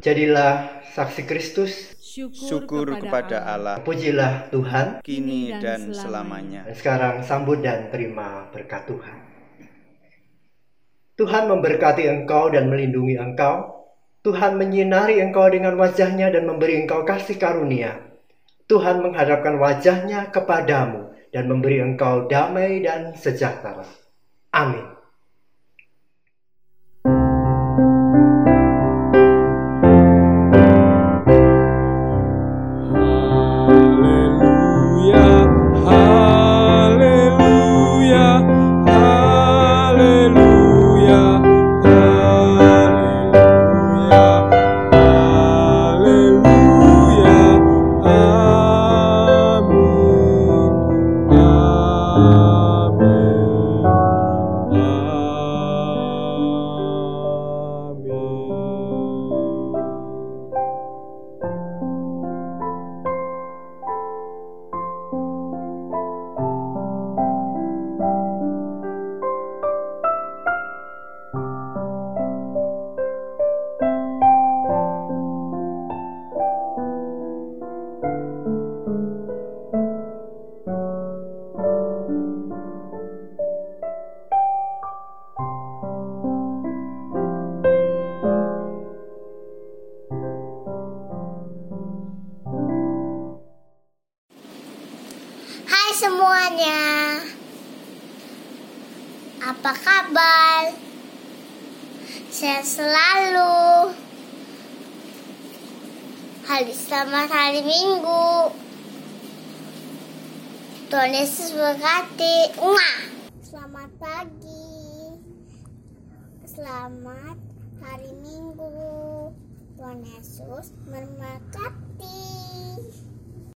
Jadilah 0.06 0.86
saksi 0.94 1.26
Kristus. 1.26 1.98
Syukur 2.16 2.96
kepada 2.96 3.44
Allah, 3.44 3.82
Pujilah 3.84 4.48
Tuhan. 4.54 5.04
kini 5.04 5.52
dan 5.60 5.92
selamanya. 5.92 6.64
Dan 6.64 6.78
sekarang 6.78 7.16
sambut 7.26 7.60
dan 7.60 7.92
terima 7.92 8.48
berkat 8.54 8.88
Tuhan. 8.88 9.18
Tuhan 11.20 11.44
memberkati 11.52 12.08
engkau 12.08 12.54
dan 12.54 12.72
melindungi 12.72 13.20
engkau. 13.20 13.84
Tuhan 14.24 14.56
menyinari 14.56 15.20
engkau 15.20 15.50
dengan 15.52 15.76
wajahnya 15.76 16.32
dan 16.32 16.48
memberi 16.48 16.86
engkau 16.86 17.04
kasih 17.04 17.36
karunia. 17.36 18.00
Tuhan 18.72 19.04
menghadapkan 19.04 19.60
wajahnya 19.60 20.32
kepadamu 20.32 21.12
dan 21.36 21.52
memberi 21.52 21.84
engkau 21.84 22.32
damai 22.32 22.80
dan 22.80 23.12
sejahtera. 23.18 23.84
Amin. 24.56 24.95